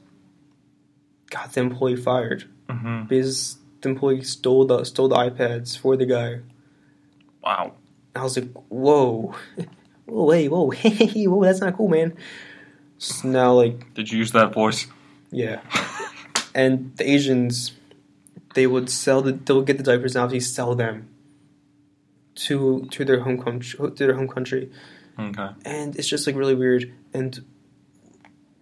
got 1.31 1.53
the 1.53 1.61
employee 1.61 1.97
fired 1.97 2.45
hmm 2.69 3.05
because 3.05 3.57
employee 3.89 4.23
stole 4.23 4.67
the 4.67 4.85
stole 4.85 5.09
the 5.09 5.17
iPads 5.17 5.79
for 5.79 5.97
the 5.97 6.07
guy. 6.07 6.41
Wow. 7.43 7.75
I 8.15 8.23
was 8.23 8.37
like, 8.37 8.51
whoa, 8.69 9.35
whoa, 10.07 10.31
hey, 10.31 10.49
whoa, 10.49 10.71
hey, 10.71 11.25
whoa, 11.27 11.43
that's 11.45 11.61
not 11.61 11.77
cool, 11.77 11.89
man. 11.89 12.15
So 12.99 13.29
now, 13.29 13.53
like, 13.55 13.95
Did 13.95 14.11
you 14.13 14.19
use 14.19 14.33
that 14.33 14.53
voice? 14.53 14.87
yeah, 15.31 15.61
and 16.55 16.95
the 16.97 17.09
Asians, 17.09 17.73
they 18.55 18.67
would 18.67 18.91
sell 18.91 19.23
the, 19.23 19.33
they 19.33 19.55
would 19.55 19.67
get 19.67 19.79
the 19.79 19.85
diapers 19.85 20.17
and 20.17 20.25
obviously 20.25 20.53
sell 20.53 20.75
them 20.75 21.09
to 22.35 22.87
to 22.91 23.05
their 23.05 23.21
home 23.21 23.41
country, 23.41 23.79
to 23.79 24.07
their 24.07 24.15
home 24.15 24.29
country, 24.29 24.71
Okay. 25.19 25.49
and 25.65 25.97
it's 25.97 26.09
just 26.09 26.27
like 26.27 26.35
really 26.37 26.55
weird. 26.55 26.93
And 27.15 27.43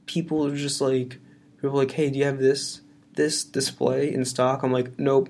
people 0.07 0.47
are 0.47 0.55
just 0.57 0.81
like, 0.81 1.19
people 1.57 1.71
are 1.71 1.83
like, 1.85 1.93
hey, 1.93 2.11
do 2.11 2.19
you 2.19 2.25
have 2.27 2.39
this 2.39 2.81
this 3.19 3.45
display 3.45 4.11
in 4.13 4.25
stock? 4.25 4.63
I'm 4.63 4.73
like, 4.73 4.99
nope. 4.99 5.29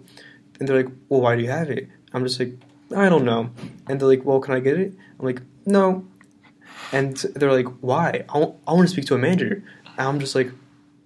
And 0.60 0.68
they're 0.68 0.84
like, 0.84 0.92
well, 1.08 1.22
why 1.22 1.34
do 1.34 1.42
you 1.42 1.50
have 1.50 1.70
it? 1.70 1.88
I'm 2.12 2.22
just 2.22 2.38
like, 2.38 2.52
I 2.94 3.08
don't 3.08 3.24
know. 3.24 3.50
And 3.88 3.98
they're 3.98 4.08
like, 4.08 4.24
well, 4.24 4.38
can 4.38 4.54
I 4.54 4.60
get 4.60 4.78
it? 4.78 4.94
I'm 5.18 5.26
like, 5.26 5.42
no. 5.66 6.06
And 6.92 7.16
they're 7.16 7.52
like, 7.52 7.66
why? 7.80 8.24
I 8.28 8.38
want, 8.38 8.88
to 8.88 8.88
speak 8.88 9.06
to 9.06 9.14
a 9.14 9.18
manager. 9.18 9.64
And 9.98 10.08
I'm 10.08 10.20
just 10.20 10.34
like, 10.34 10.52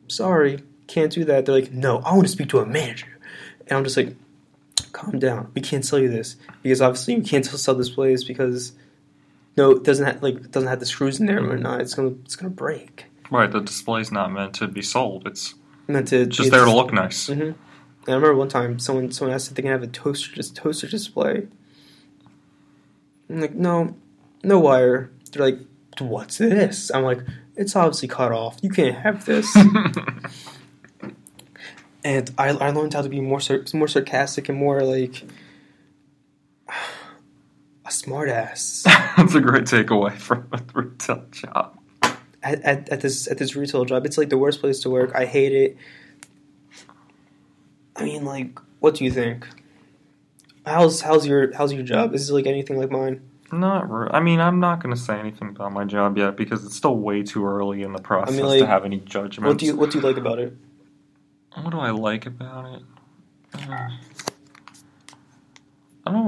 sorry, 0.08 0.62
can't 0.86 1.10
do 1.10 1.24
that. 1.24 1.46
They're 1.46 1.54
like, 1.54 1.72
no, 1.72 1.98
I 2.00 2.12
want 2.12 2.26
to 2.26 2.32
speak 2.32 2.50
to 2.50 2.58
a 2.58 2.66
manager. 2.66 3.18
And 3.66 3.78
I'm 3.78 3.84
just 3.84 3.96
like, 3.96 4.14
calm 4.92 5.18
down. 5.18 5.50
We 5.54 5.60
can't 5.60 5.84
sell 5.84 5.98
you 5.98 6.08
this 6.08 6.36
because 6.62 6.80
obviously 6.80 7.14
you 7.14 7.22
can't 7.22 7.44
sell 7.44 7.74
displays 7.74 8.24
because 8.24 8.72
no, 9.56 9.72
it 9.72 9.84
doesn't 9.84 10.04
have 10.04 10.22
like 10.22 10.36
it 10.36 10.50
doesn't 10.50 10.68
have 10.68 10.80
the 10.80 10.86
screws 10.86 11.20
in 11.20 11.26
there 11.26 11.44
or 11.50 11.56
not. 11.56 11.80
It's 11.80 11.94
gonna 11.94 12.14
it's 12.24 12.36
gonna 12.36 12.50
break. 12.50 13.06
Right, 13.30 13.50
the 13.50 13.60
display's 13.60 14.12
not 14.12 14.30
meant 14.30 14.54
to 14.56 14.68
be 14.68 14.82
sold. 14.82 15.26
It's 15.26 15.54
Meant 15.86 16.08
to 16.08 16.26
just 16.26 16.50
there 16.50 16.64
to 16.64 16.72
look 16.72 16.92
nice. 16.92 17.26
hmm 17.26 17.32
And 17.32 17.54
I 18.08 18.12
remember 18.12 18.36
one 18.36 18.48
time 18.48 18.78
someone 18.78 19.12
someone 19.12 19.34
asked 19.34 19.50
if 19.50 19.56
they 19.56 19.62
can 19.62 19.72
have 19.72 19.82
a 19.82 19.86
toaster 19.86 20.34
just 20.34 20.56
toaster 20.56 20.88
display. 20.88 21.48
I'm 23.28 23.40
like, 23.40 23.54
no, 23.54 23.96
no 24.42 24.60
wire. 24.60 25.10
They're 25.32 25.50
like, 25.50 25.58
what's 25.98 26.38
this? 26.38 26.90
I'm 26.94 27.04
like, 27.04 27.20
it's 27.56 27.76
obviously 27.76 28.08
cut 28.08 28.32
off. 28.32 28.58
You 28.62 28.70
can't 28.70 28.96
have 28.96 29.24
this. 29.24 29.54
and 32.04 32.30
I, 32.38 32.48
I 32.48 32.70
learned 32.70 32.94
how 32.94 33.02
to 33.02 33.08
be 33.08 33.20
more 33.20 33.40
more 33.74 33.88
sarcastic 33.88 34.48
and 34.48 34.58
more 34.58 34.82
like 34.82 35.22
a 36.68 37.88
smartass 37.88 38.82
That's 39.16 39.34
a 39.34 39.40
great 39.40 39.64
takeaway 39.64 40.16
from 40.18 40.48
a 40.52 40.60
retail 40.74 41.24
job. 41.30 41.78
At, 42.42 42.60
at, 42.62 42.88
at 42.88 43.00
this 43.00 43.28
at 43.28 43.38
this 43.38 43.56
retail 43.56 43.84
job. 43.84 44.06
It's 44.06 44.18
like 44.18 44.28
the 44.28 44.38
worst 44.38 44.60
place 44.60 44.80
to 44.80 44.90
work. 44.90 45.12
I 45.14 45.24
hate 45.24 45.52
it. 45.52 45.76
I 47.96 48.04
mean, 48.04 48.24
like, 48.24 48.58
what 48.80 48.94
do 48.94 49.04
you 49.04 49.10
think? 49.10 49.46
How's 50.64 51.00
how's 51.00 51.26
your 51.26 51.54
how's 51.54 51.72
your 51.72 51.82
job? 51.82 52.14
Is 52.14 52.30
it 52.30 52.34
like 52.34 52.46
anything 52.46 52.78
like 52.78 52.90
mine? 52.90 53.20
Not 53.52 53.90
re- 53.90 54.08
I 54.10 54.20
mean, 54.20 54.40
I'm 54.40 54.60
not 54.60 54.82
going 54.82 54.94
to 54.94 55.00
say 55.00 55.18
anything 55.18 55.48
about 55.48 55.72
my 55.72 55.84
job 55.84 56.16
yet 56.16 56.36
because 56.36 56.64
it's 56.64 56.74
still 56.74 56.96
way 56.96 57.22
too 57.22 57.44
early 57.44 57.82
in 57.82 57.92
the 57.92 58.00
process 58.00 58.40
like, 58.40 58.60
to 58.60 58.66
have 58.66 58.84
any 58.84 59.00
judgments. 59.00 59.40
What 59.40 59.58
do 59.58 59.66
you 59.66 59.76
what 59.76 59.90
do 59.90 59.98
you 59.98 60.04
like 60.04 60.16
about 60.16 60.38
it? 60.38 60.56
What 61.60 61.70
do 61.70 61.78
I 61.78 61.90
like 61.90 62.24
about 62.24 62.76
it? 62.76 62.82
Uh, 63.54 63.58
I 63.58 63.98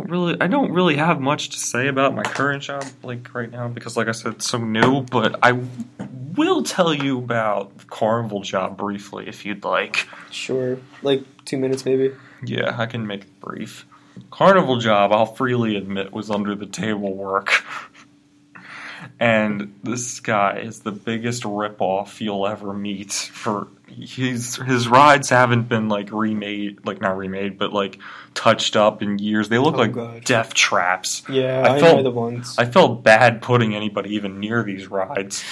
don't 0.04 0.10
really, 0.10 0.36
I 0.40 0.46
don't 0.46 0.72
really 0.72 0.96
have 0.96 1.20
much 1.20 1.50
to 1.50 1.58
say 1.58 1.88
about 1.88 2.14
my 2.14 2.22
current 2.22 2.62
job, 2.62 2.84
like 3.02 3.34
right 3.34 3.50
now, 3.50 3.68
because, 3.68 3.96
like 3.96 4.08
I 4.08 4.12
said, 4.12 4.34
it's 4.34 4.48
so 4.48 4.58
new. 4.58 5.02
But 5.02 5.38
I 5.42 5.58
will 6.36 6.62
tell 6.62 6.92
you 6.92 7.18
about 7.18 7.76
the 7.78 7.84
carnival 7.86 8.42
job 8.42 8.76
briefly, 8.76 9.26
if 9.28 9.46
you'd 9.46 9.64
like. 9.64 10.06
Sure, 10.30 10.78
like 11.02 11.22
two 11.44 11.56
minutes 11.56 11.84
maybe. 11.84 12.12
Yeah, 12.44 12.74
I 12.78 12.86
can 12.86 13.06
make 13.06 13.22
it 13.22 13.40
brief. 13.40 13.86
Carnival 14.30 14.78
job, 14.78 15.12
I'll 15.12 15.26
freely 15.26 15.76
admit, 15.76 16.12
was 16.12 16.30
under 16.30 16.54
the 16.54 16.66
table 16.66 17.14
work. 17.14 17.64
and 19.18 19.74
this 19.82 20.20
guy 20.20 20.58
is 20.58 20.80
the 20.80 20.92
biggest 20.92 21.44
ripoff 21.44 22.20
you'll 22.20 22.46
ever 22.46 22.72
meet. 22.72 23.12
For 23.12 23.68
his 23.88 24.56
his 24.56 24.88
rides 24.88 25.28
haven't 25.30 25.68
been 25.68 25.88
like 25.88 26.10
remade, 26.12 26.84
like 26.86 27.00
not 27.00 27.16
remade, 27.16 27.58
but 27.58 27.72
like 27.72 27.98
touched 28.34 28.74
up 28.76 29.02
in 29.02 29.18
years. 29.18 29.48
They 29.48 29.58
look 29.58 29.74
Oh, 29.76 29.78
like 29.78 29.92
God. 29.92 30.24
death 30.24 30.54
traps. 30.54 31.22
Yeah, 31.28 31.62
I 31.64 31.76
I, 31.76 31.80
felt- 31.80 31.96
know 31.98 32.02
the 32.02 32.10
ones. 32.10 32.56
I 32.58 32.64
felt 32.64 33.04
bad 33.04 33.42
putting 33.42 33.74
anybody 33.74 34.14
even 34.14 34.40
near 34.40 34.62
these 34.64 34.88
rides. 34.88 35.44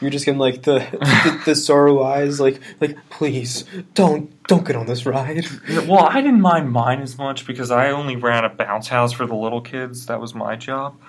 You're 0.00 0.10
just 0.10 0.24
getting 0.26 0.38
like 0.38 0.62
the, 0.62 0.78
the 0.92 1.42
the 1.46 1.54
sorrow 1.56 2.02
eyes, 2.02 2.38
like 2.40 2.60
like 2.80 2.96
please 3.10 3.64
don't 3.94 4.32
don't 4.46 4.64
get 4.66 4.76
on 4.76 4.86
this 4.86 5.04
ride. 5.04 5.46
Well, 5.88 6.04
I 6.06 6.20
didn't 6.20 6.40
mind 6.40 6.70
mine 6.70 7.00
as 7.00 7.18
much 7.18 7.46
because 7.46 7.70
I 7.70 7.90
only 7.90 8.16
ran 8.16 8.44
a 8.44 8.48
bounce 8.48 8.88
house 8.88 9.12
for 9.12 9.26
the 9.26 9.34
little 9.34 9.60
kids. 9.60 10.06
That 10.06 10.20
was 10.20 10.34
my 10.34 10.56
job. 10.56 11.00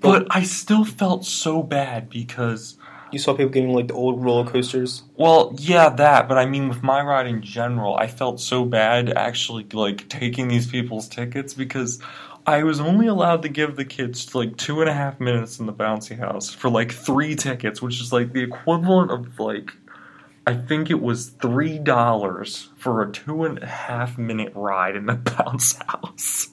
But 0.00 0.26
I 0.30 0.42
still 0.42 0.84
felt 0.84 1.24
so 1.24 1.62
bad 1.62 2.10
because, 2.10 2.76
You 3.12 3.18
saw 3.18 3.34
people 3.34 3.52
getting 3.52 3.72
like 3.74 3.88
the 3.88 3.94
old 3.94 4.24
roller 4.24 4.50
coasters. 4.50 5.02
well, 5.16 5.54
yeah, 5.58 5.90
that. 5.90 6.28
But 6.28 6.38
I 6.38 6.46
mean, 6.46 6.68
with 6.68 6.82
my 6.82 7.02
ride 7.02 7.26
in 7.26 7.42
general, 7.42 7.94
I 7.96 8.06
felt 8.06 8.40
so 8.40 8.64
bad 8.64 9.10
actually 9.10 9.66
like 9.72 10.08
taking 10.08 10.48
these 10.48 10.66
people's 10.66 11.08
tickets 11.08 11.52
because 11.54 12.00
I 12.46 12.64
was 12.64 12.80
only 12.80 13.06
allowed 13.06 13.42
to 13.42 13.48
give 13.48 13.76
the 13.76 13.84
kids 13.84 14.34
like 14.34 14.56
two 14.56 14.80
and 14.80 14.90
a 14.90 14.94
half 14.94 15.20
minutes 15.20 15.60
in 15.60 15.66
the 15.66 15.72
bouncy 15.72 16.18
house 16.18 16.50
for 16.50 16.70
like 16.70 16.90
three 16.92 17.36
tickets, 17.36 17.80
which 17.80 18.00
is 18.00 18.12
like 18.12 18.32
the 18.32 18.42
equivalent 18.42 19.10
of 19.10 19.38
like. 19.38 19.72
I 20.44 20.54
think 20.54 20.90
it 20.90 21.00
was 21.00 21.28
three 21.28 21.78
dollars 21.78 22.70
for 22.76 23.00
a 23.02 23.12
two 23.12 23.44
and 23.44 23.62
a 23.62 23.66
half 23.66 24.18
minute 24.18 24.52
ride 24.56 24.96
in 24.96 25.06
the 25.06 25.14
bounce 25.38 25.74
house. 25.86 26.48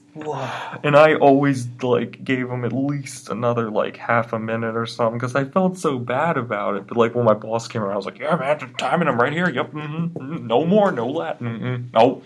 And 0.84 0.96
I 0.96 1.16
always 1.16 1.68
like 1.82 2.24
gave 2.24 2.50
him 2.50 2.66
at 2.66 2.74
least 2.74 3.30
another 3.30 3.70
like 3.70 3.98
half 3.98 4.34
a 4.34 4.40
minute 4.40 4.76
or 4.76 4.86
something 4.86 5.18
because 5.18 5.36
I 5.36 5.46
felt 5.46 5.78
so 5.78 6.00
bad 6.00 6.38
about 6.38 6.76
it. 6.76 6.88
But 6.88 6.98
like 6.98 7.16
when 7.16 7.26
my 7.26 7.34
boss 7.34 7.68
came 7.68 7.82
around, 7.82 7.94
I 7.94 7.98
was 7.98 8.06
like, 8.06 8.20
"Yeah, 8.20 8.36
man, 8.36 8.58
I'm 8.62 8.74
timing 8.76 9.08
him 9.08 9.20
right 9.20 9.32
here. 9.32 9.50
Yep, 9.50 9.72
mm 9.72 10.42
no 10.42 10.66
more, 10.66 10.92
no 10.92 11.20
that, 11.20 11.40
mm 11.40 11.94
no, 11.94 12.22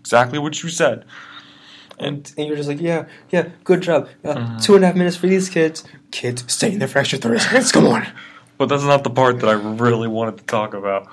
exactly 0.00 0.38
what 0.38 0.62
you 0.62 0.68
said." 0.68 1.04
And 1.98 2.30
and 2.36 2.46
you're 2.46 2.56
just 2.56 2.68
like, 2.68 2.80
yeah, 2.80 3.06
yeah, 3.30 3.48
good 3.64 3.80
job. 3.80 4.08
Uh, 4.24 4.34
Mhm. 4.34 4.62
Two 4.62 4.74
and 4.74 4.84
a 4.84 4.88
half 4.88 4.96
minutes 4.96 5.16
for 5.16 5.28
these 5.28 5.48
kids. 5.48 5.84
Kids, 6.10 6.44
stay 6.52 6.72
in 6.72 6.78
there 6.78 6.88
for 6.88 6.98
extra 6.98 7.18
thirty 7.18 7.38
seconds. 7.38 7.72
Come 7.72 7.86
on. 7.86 8.06
But 8.58 8.68
that's 8.68 8.84
not 8.84 9.04
the 9.04 9.10
part 9.10 9.40
that 9.40 9.48
I 9.48 9.52
really 9.52 10.08
wanted 10.08 10.38
to 10.38 10.44
talk 10.44 10.74
about. 10.74 11.06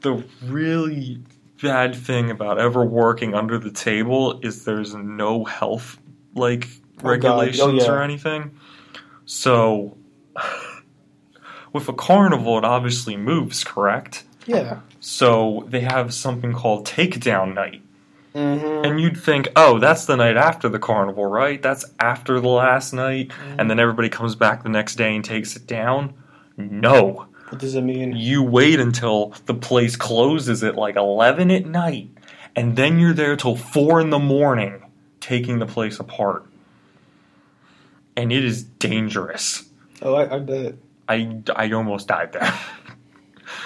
The 0.00 0.22
really 0.46 1.20
bad 1.62 1.94
thing 1.94 2.30
about 2.30 2.58
ever 2.58 2.84
working 2.84 3.34
under 3.34 3.58
the 3.58 3.70
table 3.70 4.40
is 4.42 4.64
there's 4.64 4.94
no 4.94 5.44
health 5.44 5.98
like 6.34 6.68
Oh, 7.04 7.08
regulations 7.08 7.60
Oh, 7.62 7.70
yeah. 7.72 7.90
or 7.90 8.02
anything. 8.02 8.52
So 9.24 9.96
with 11.72 11.88
a 11.88 11.92
carnival 11.92 12.58
it 12.58 12.64
obviously 12.64 13.16
moves, 13.16 13.64
correct? 13.64 14.24
Yeah. 14.46 14.80
So 15.00 15.64
they 15.68 15.80
have 15.80 16.12
something 16.14 16.52
called 16.52 16.86
takedown 16.86 17.54
night. 17.54 17.82
Mm-hmm. 18.34 18.84
And 18.84 19.00
you'd 19.00 19.16
think, 19.20 19.48
oh, 19.56 19.78
that's 19.78 20.06
the 20.06 20.16
night 20.16 20.36
after 20.36 20.68
the 20.68 20.78
carnival, 20.78 21.26
right? 21.26 21.60
That's 21.60 21.84
after 22.00 22.40
the 22.40 22.48
last 22.48 22.92
night, 22.94 23.30
and 23.58 23.68
then 23.68 23.78
everybody 23.78 24.08
comes 24.08 24.34
back 24.34 24.62
the 24.62 24.70
next 24.70 24.94
day 24.94 25.14
and 25.14 25.22
takes 25.24 25.54
it 25.54 25.66
down. 25.66 26.14
No. 26.56 27.26
What 27.52 27.60
does 27.60 27.74
it 27.74 27.82
mean? 27.82 28.16
You 28.16 28.42
wait 28.42 28.80
until 28.80 29.34
the 29.44 29.52
place 29.52 29.94
closes 29.94 30.64
at 30.64 30.74
like 30.74 30.96
11 30.96 31.50
at 31.50 31.66
night, 31.66 32.08
and 32.56 32.76
then 32.76 32.98
you're 32.98 33.12
there 33.12 33.36
till 33.36 33.56
four 33.56 34.00
in 34.00 34.08
the 34.08 34.18
morning 34.18 34.82
taking 35.20 35.58
the 35.58 35.66
place 35.66 36.00
apart. 36.00 36.46
And 38.16 38.32
it 38.32 38.42
is 38.42 38.62
dangerous. 38.62 39.64
Oh, 40.00 40.14
I, 40.14 40.36
I 40.36 40.38
bet. 40.38 40.74
I, 41.08 41.40
I 41.54 41.70
almost 41.72 42.08
died 42.08 42.32
there. 42.32 42.52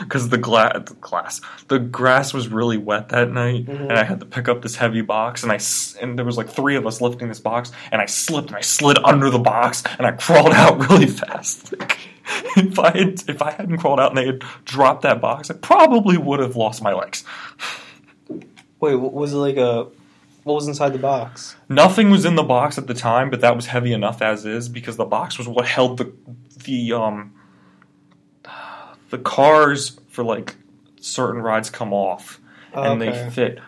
Because 0.00 0.28
the, 0.28 0.36
gla- 0.36 0.82
the 0.84 0.94
glass, 0.94 1.40
the 1.68 1.78
grass 1.78 2.34
was 2.34 2.48
really 2.48 2.76
wet 2.76 3.10
that 3.10 3.30
night, 3.30 3.64
Mhm. 3.66 3.82
and 3.82 3.92
I 3.92 4.02
had 4.04 4.20
to 4.20 4.26
pick 4.26 4.46
up 4.48 4.60
this 4.60 4.74
heavy 4.76 5.00
box, 5.00 5.42
and 5.42 5.50
I 5.50 5.54
s- 5.54 5.96
and 6.02 6.18
there 6.18 6.24
was 6.26 6.36
like 6.36 6.50
three 6.50 6.76
of 6.76 6.86
us 6.86 7.00
lifting 7.00 7.28
this 7.28 7.38
box, 7.40 7.70
and 7.92 8.02
I 8.02 8.06
slipped 8.06 8.48
and 8.48 8.56
I 8.56 8.60
slid 8.60 8.98
under 9.04 9.30
the 9.30 9.38
box, 9.38 9.84
and 9.96 10.06
I 10.06 10.10
crawled 10.24 10.52
out 10.52 10.80
really 10.90 11.06
fast. 11.06 11.72
If 12.56 12.78
I 12.78 12.90
had 12.96 13.22
if 13.28 13.42
I 13.42 13.50
hadn't 13.52 13.76
crawled 13.78 14.00
out 14.00 14.10
and 14.10 14.18
they 14.18 14.26
had 14.26 14.42
dropped 14.64 15.02
that 15.02 15.20
box, 15.20 15.50
I 15.50 15.54
probably 15.54 16.16
would 16.16 16.40
have 16.40 16.56
lost 16.56 16.82
my 16.82 16.92
legs. 16.92 17.22
Wait, 18.80 18.94
was 18.94 19.32
it 19.32 19.36
like 19.36 19.56
a? 19.56 19.86
What 20.44 20.54
was 20.54 20.68
inside 20.68 20.92
the 20.92 20.98
box? 20.98 21.56
Nothing 21.68 22.10
was 22.10 22.24
in 22.24 22.34
the 22.36 22.42
box 22.42 22.78
at 22.78 22.86
the 22.86 22.94
time, 22.94 23.30
but 23.30 23.40
that 23.40 23.56
was 23.56 23.66
heavy 23.66 23.92
enough 23.92 24.22
as 24.22 24.44
is 24.46 24.68
because 24.68 24.96
the 24.96 25.04
box 25.04 25.38
was 25.38 25.48
what 25.48 25.66
held 25.66 25.98
the 25.98 26.12
the 26.64 26.92
um 26.92 27.34
the 29.10 29.18
cars 29.18 29.98
for 30.08 30.24
like 30.24 30.56
certain 31.00 31.40
rides 31.42 31.70
come 31.70 31.92
off 31.92 32.40
and 32.74 33.00
Okay. 33.02 33.10
they 33.10 33.30
fit 33.30 33.58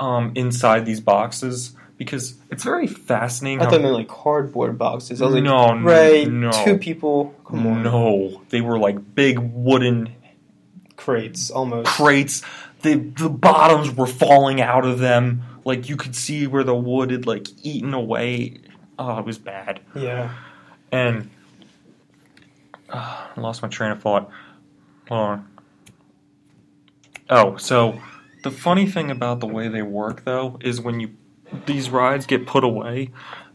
um 0.00 0.32
inside 0.34 0.86
these 0.86 1.00
boxes 1.00 1.74
because 1.96 2.34
it's 2.50 2.64
very 2.64 2.86
fascinating. 2.86 3.60
I 3.60 3.64
how- 3.64 3.70
thought 3.70 3.78
they 3.82 3.86
were 3.88 3.92
like 3.92 4.08
cardboard 4.08 4.78
boxes. 4.78 5.22
I 5.22 5.26
was 5.26 5.34
like, 5.34 5.44
No, 5.44 5.78
right, 5.80 6.28
no. 6.28 6.50
two 6.64 6.78
people. 6.78 7.34
Come 7.46 7.66
on, 7.66 7.82
no, 7.82 8.42
they 8.50 8.60
were 8.60 8.78
like 8.78 9.14
big 9.14 9.38
wooden 9.38 10.14
crates 10.96 11.50
almost. 11.50 11.88
crates. 11.88 12.42
The 12.82 12.94
the 12.96 13.28
bottoms 13.28 13.90
were 13.94 14.06
falling 14.06 14.60
out 14.60 14.84
of 14.84 14.98
them. 14.98 15.42
Like 15.64 15.88
you 15.88 15.96
could 15.96 16.14
see 16.14 16.46
where 16.46 16.64
the 16.64 16.74
wood 16.74 17.10
had 17.10 17.26
like 17.26 17.46
eaten 17.62 17.94
away. 17.94 18.58
Oh, 18.98 19.18
it 19.18 19.24
was 19.24 19.38
bad. 19.38 19.80
Yeah. 19.94 20.32
And 20.92 21.30
uh, 22.90 23.26
I 23.36 23.40
lost 23.40 23.62
my 23.62 23.68
train 23.68 23.90
of 23.90 24.00
thought. 24.02 24.30
Hold 25.08 25.20
on. 25.20 25.48
Oh, 27.30 27.56
so 27.56 28.00
the 28.42 28.50
funny 28.50 28.86
thing 28.86 29.10
about 29.10 29.40
the 29.40 29.46
way 29.46 29.68
they 29.68 29.82
work 29.82 30.24
though 30.24 30.58
is 30.60 30.80
when 30.80 31.00
you 31.00 31.10
these 31.66 31.90
rides 31.90 32.26
get 32.26 32.46
put 32.46 32.64
away, 32.64 33.10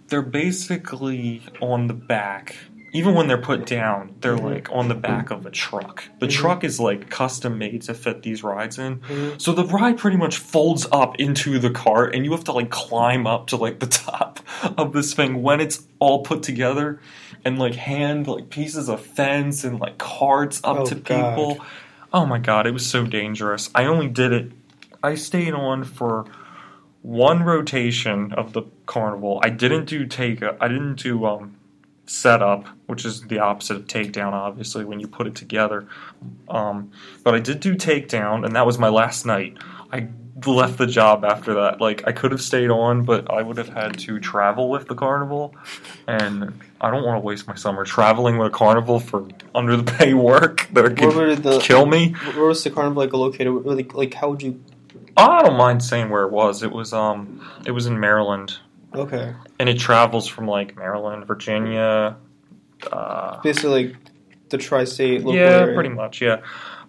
they're 0.07 0.21
basically 0.21 1.41
on 1.61 1.87
the 1.87 1.93
back. 1.93 2.55
Even 2.91 3.13
when 3.13 3.27
they're 3.27 3.37
put 3.37 3.67
down, 3.67 4.15
they're 4.21 4.35
Mhm. 4.35 4.43
like 4.55 4.69
on 4.71 4.87
the 4.87 4.95
back 4.95 5.29
of 5.29 5.45
a 5.45 5.51
truck. 5.51 6.05
The 6.19 6.25
Mhm. 6.25 6.31
truck 6.31 6.63
is 6.63 6.79
like 6.79 7.09
custom 7.11 7.59
made 7.59 7.83
to 7.83 7.93
fit 7.93 8.23
these 8.23 8.43
rides 8.43 8.79
in. 8.79 8.97
Mhm. 9.01 9.39
So 9.39 9.51
the 9.51 9.63
ride 9.65 9.99
pretty 9.99 10.17
much 10.17 10.37
folds 10.37 10.87
up 10.91 11.15
into 11.19 11.59
the 11.59 11.69
cart, 11.69 12.15
and 12.15 12.25
you 12.25 12.31
have 12.31 12.43
to 12.45 12.51
like 12.51 12.71
climb 12.71 13.27
up 13.27 13.45
to 13.47 13.57
like 13.57 13.79
the 13.79 13.85
top 14.09 14.39
of 14.77 14.93
this 14.93 15.13
thing 15.13 15.43
when 15.43 15.59
it's 15.61 15.83
all 15.99 16.23
put 16.23 16.41
together, 16.41 16.99
and 17.45 17.59
like 17.59 17.75
hand 17.75 18.27
like 18.27 18.49
pieces 18.49 18.89
of 18.89 19.01
fence 19.01 19.63
and 19.63 19.79
like 19.79 19.99
carts 19.99 20.59
up 20.63 20.79
Oh, 20.79 20.85
to 20.85 20.95
God. 20.95 21.35
people. 21.35 21.65
Oh 22.11 22.25
my 22.25 22.39
god, 22.39 22.65
it 22.65 22.71
was 22.73 22.87
so 22.87 23.03
dangerous. 23.05 23.69
I 23.75 23.85
only 23.85 24.07
did 24.07 24.33
it. 24.33 24.51
I 25.03 25.13
stayed 25.13 25.53
on 25.53 25.83
for 25.83 26.25
one 27.01 27.43
rotation 27.43 28.33
of 28.33 28.53
the 28.53 28.63
carnival. 28.85 29.39
I 29.43 29.49
didn't 29.49 29.85
do 29.85 30.05
take. 30.05 30.43
I 30.43 30.67
didn't 30.67 30.95
do 30.95 31.25
um 31.25 31.55
setup, 32.05 32.65
which 32.87 33.05
is 33.05 33.21
the 33.23 33.39
opposite 33.39 33.77
of 33.77 33.85
takedown, 33.85 34.33
obviously, 34.33 34.83
when 34.83 34.99
you 34.99 35.07
put 35.07 35.27
it 35.27 35.35
together. 35.35 35.87
Um, 36.49 36.91
but 37.23 37.35
I 37.35 37.39
did 37.39 37.59
do 37.59 37.75
takedown, 37.75 38.45
and 38.45 38.55
that 38.55 38.65
was 38.65 38.79
my 38.79 38.89
last 38.89 39.25
night. 39.25 39.57
I 39.91 40.07
left 40.45 40.77
the 40.77 40.87
job 40.87 41.25
after 41.25 41.53
that. 41.55 41.81
Like 41.81 42.07
I 42.07 42.11
could 42.11 42.31
have 42.31 42.41
stayed 42.41 42.69
on, 42.69 43.03
but 43.03 43.29
I 43.31 43.41
would 43.41 43.57
have 43.57 43.69
had 43.69 43.97
to 43.99 44.19
travel 44.19 44.69
with 44.69 44.87
the 44.87 44.95
carnival, 44.95 45.55
and 46.07 46.59
I 46.81 46.91
don't 46.91 47.03
want 47.03 47.17
to 47.17 47.25
waste 47.25 47.47
my 47.47 47.55
summer 47.55 47.85
traveling 47.85 48.37
with 48.37 48.47
a 48.47 48.55
carnival 48.55 48.99
for 48.99 49.27
under 49.53 49.77
the 49.77 49.91
pay 49.91 50.13
work 50.13 50.67
that 50.73 50.97
could 50.97 51.61
kill 51.61 51.85
me. 51.85 52.13
Where 52.33 52.45
was 52.45 52.63
the 52.63 52.71
carnival 52.71 53.03
like 53.03 53.13
located? 53.13 53.53
Like, 53.65 53.93
like 53.93 54.13
how 54.13 54.29
would 54.29 54.41
you? 54.41 54.61
I 55.19 55.41
don't 55.43 55.57
mind 55.57 55.83
saying 55.83 56.09
where 56.09 56.23
it 56.23 56.31
was. 56.31 56.63
It 56.63 56.71
was 56.71 56.93
um, 56.93 57.47
it 57.65 57.71
was 57.71 57.85
in 57.85 57.99
Maryland, 57.99 58.57
Okay, 58.93 59.33
and 59.59 59.69
it 59.69 59.79
travels 59.79 60.27
from 60.27 60.47
like 60.47 60.75
Maryland, 60.75 61.25
Virginia. 61.25 62.17
Uh, 62.91 63.41
basically 63.41 63.87
like 63.87 63.95
the 64.49 64.57
tri-state. 64.57 65.23
Local 65.23 65.35
yeah, 65.35 65.61
area. 65.61 65.73
pretty 65.73 65.89
much, 65.89 66.21
yeah. 66.21 66.41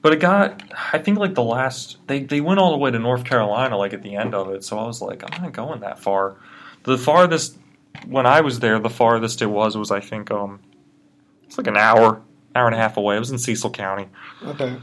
But 0.02 0.14
it 0.14 0.20
got, 0.20 0.62
I 0.92 0.98
think, 0.98 1.18
like 1.18 1.34
the 1.34 1.42
last, 1.42 1.98
they, 2.06 2.22
they 2.22 2.40
went 2.40 2.58
all 2.58 2.70
the 2.70 2.78
way 2.78 2.90
to 2.90 2.98
North 2.98 3.24
Carolina, 3.24 3.76
like 3.76 3.92
at 3.92 4.02
the 4.02 4.16
end 4.16 4.34
of 4.34 4.48
it. 4.50 4.64
So 4.64 4.78
I 4.78 4.84
was 4.86 5.02
like, 5.02 5.22
I'm 5.22 5.42
not 5.42 5.52
going 5.52 5.80
that 5.80 5.98
far. 5.98 6.36
The 6.84 6.96
farthest, 6.96 7.58
when 8.06 8.24
I 8.24 8.40
was 8.40 8.60
there, 8.60 8.78
the 8.78 8.88
farthest 8.88 9.42
it 9.42 9.46
was 9.46 9.76
was, 9.76 9.90
I 9.90 10.00
think, 10.00 10.30
um, 10.30 10.60
it's 11.44 11.58
like 11.58 11.66
an 11.66 11.76
hour, 11.76 12.22
hour 12.56 12.66
and 12.66 12.74
a 12.74 12.78
half 12.78 12.96
away. 12.96 13.16
It 13.16 13.18
was 13.18 13.30
in 13.30 13.38
Cecil 13.38 13.70
County. 13.72 14.08
Okay. 14.42 14.74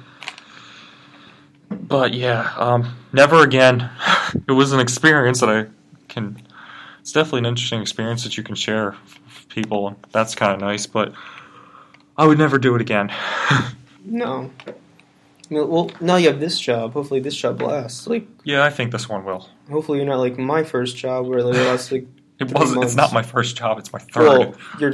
But 1.70 2.14
yeah, 2.14 2.54
um, 2.58 2.96
never 3.14 3.44
again. 3.44 3.90
it 4.48 4.52
was 4.52 4.72
an 4.74 4.80
experience 4.80 5.40
that 5.42 5.50
I 5.50 5.66
can, 6.08 6.42
it's 7.00 7.12
definitely 7.12 7.40
an 7.40 7.46
interesting 7.48 7.82
experience 7.82 8.24
that 8.24 8.38
you 8.38 8.44
can 8.44 8.56
share 8.56 8.92
with 8.92 9.50
people. 9.50 9.98
That's 10.12 10.36
kind 10.36 10.54
of 10.54 10.60
nice, 10.60 10.86
but 10.86 11.14
I 12.18 12.26
would 12.26 12.38
never 12.38 12.58
do 12.58 12.76
it 12.76 12.82
again. 12.82 13.12
No. 14.10 14.52
Well, 15.50 15.92
now 16.02 16.16
you 16.16 16.30
have 16.30 16.40
this 16.40 16.60
job. 16.60 16.94
Hopefully, 16.94 17.20
this 17.20 17.36
job 17.36 17.62
lasts. 17.62 18.08
Like, 18.08 18.28
yeah, 18.44 18.64
I 18.64 18.70
think 18.70 18.92
this 18.92 19.08
one 19.08 19.24
will. 19.24 19.50
hopefully, 19.70 20.00
you're 20.00 20.08
not 20.08 20.20
like 20.20 20.38
my 20.38 20.64
first 20.64 20.98
job 20.98 21.28
where 21.28 21.44
like, 21.44 21.56
it 21.56 21.68
lasts 21.68 21.92
like. 21.92 22.08
It 22.40 22.54
wasn't. 22.54 22.82
months. 22.82 22.94
It's 22.94 22.96
not 22.96 23.14
my 23.14 23.24
first 23.24 23.58
job. 23.58 23.80
It's 23.80 23.92
my 23.92 23.98
third. 23.98 24.28
Well, 24.28 24.54
you're 24.80 24.94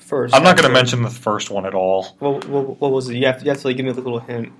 first. 0.00 0.34
I'm 0.34 0.42
not 0.42 0.56
going 0.56 0.66
to 0.66 0.74
mention 0.74 1.02
the 1.02 1.10
first 1.10 1.52
one 1.52 1.64
at 1.64 1.72
all. 1.72 2.16
What, 2.18 2.48
what, 2.48 2.80
what 2.80 2.90
was 2.90 3.08
it? 3.08 3.14
You 3.14 3.26
have, 3.26 3.38
to, 3.38 3.44
you 3.44 3.50
have 3.52 3.60
to 3.60 3.68
like 3.68 3.76
give 3.76 3.86
me 3.86 3.92
a 3.92 3.94
little 3.94 4.18
hint. 4.18 4.52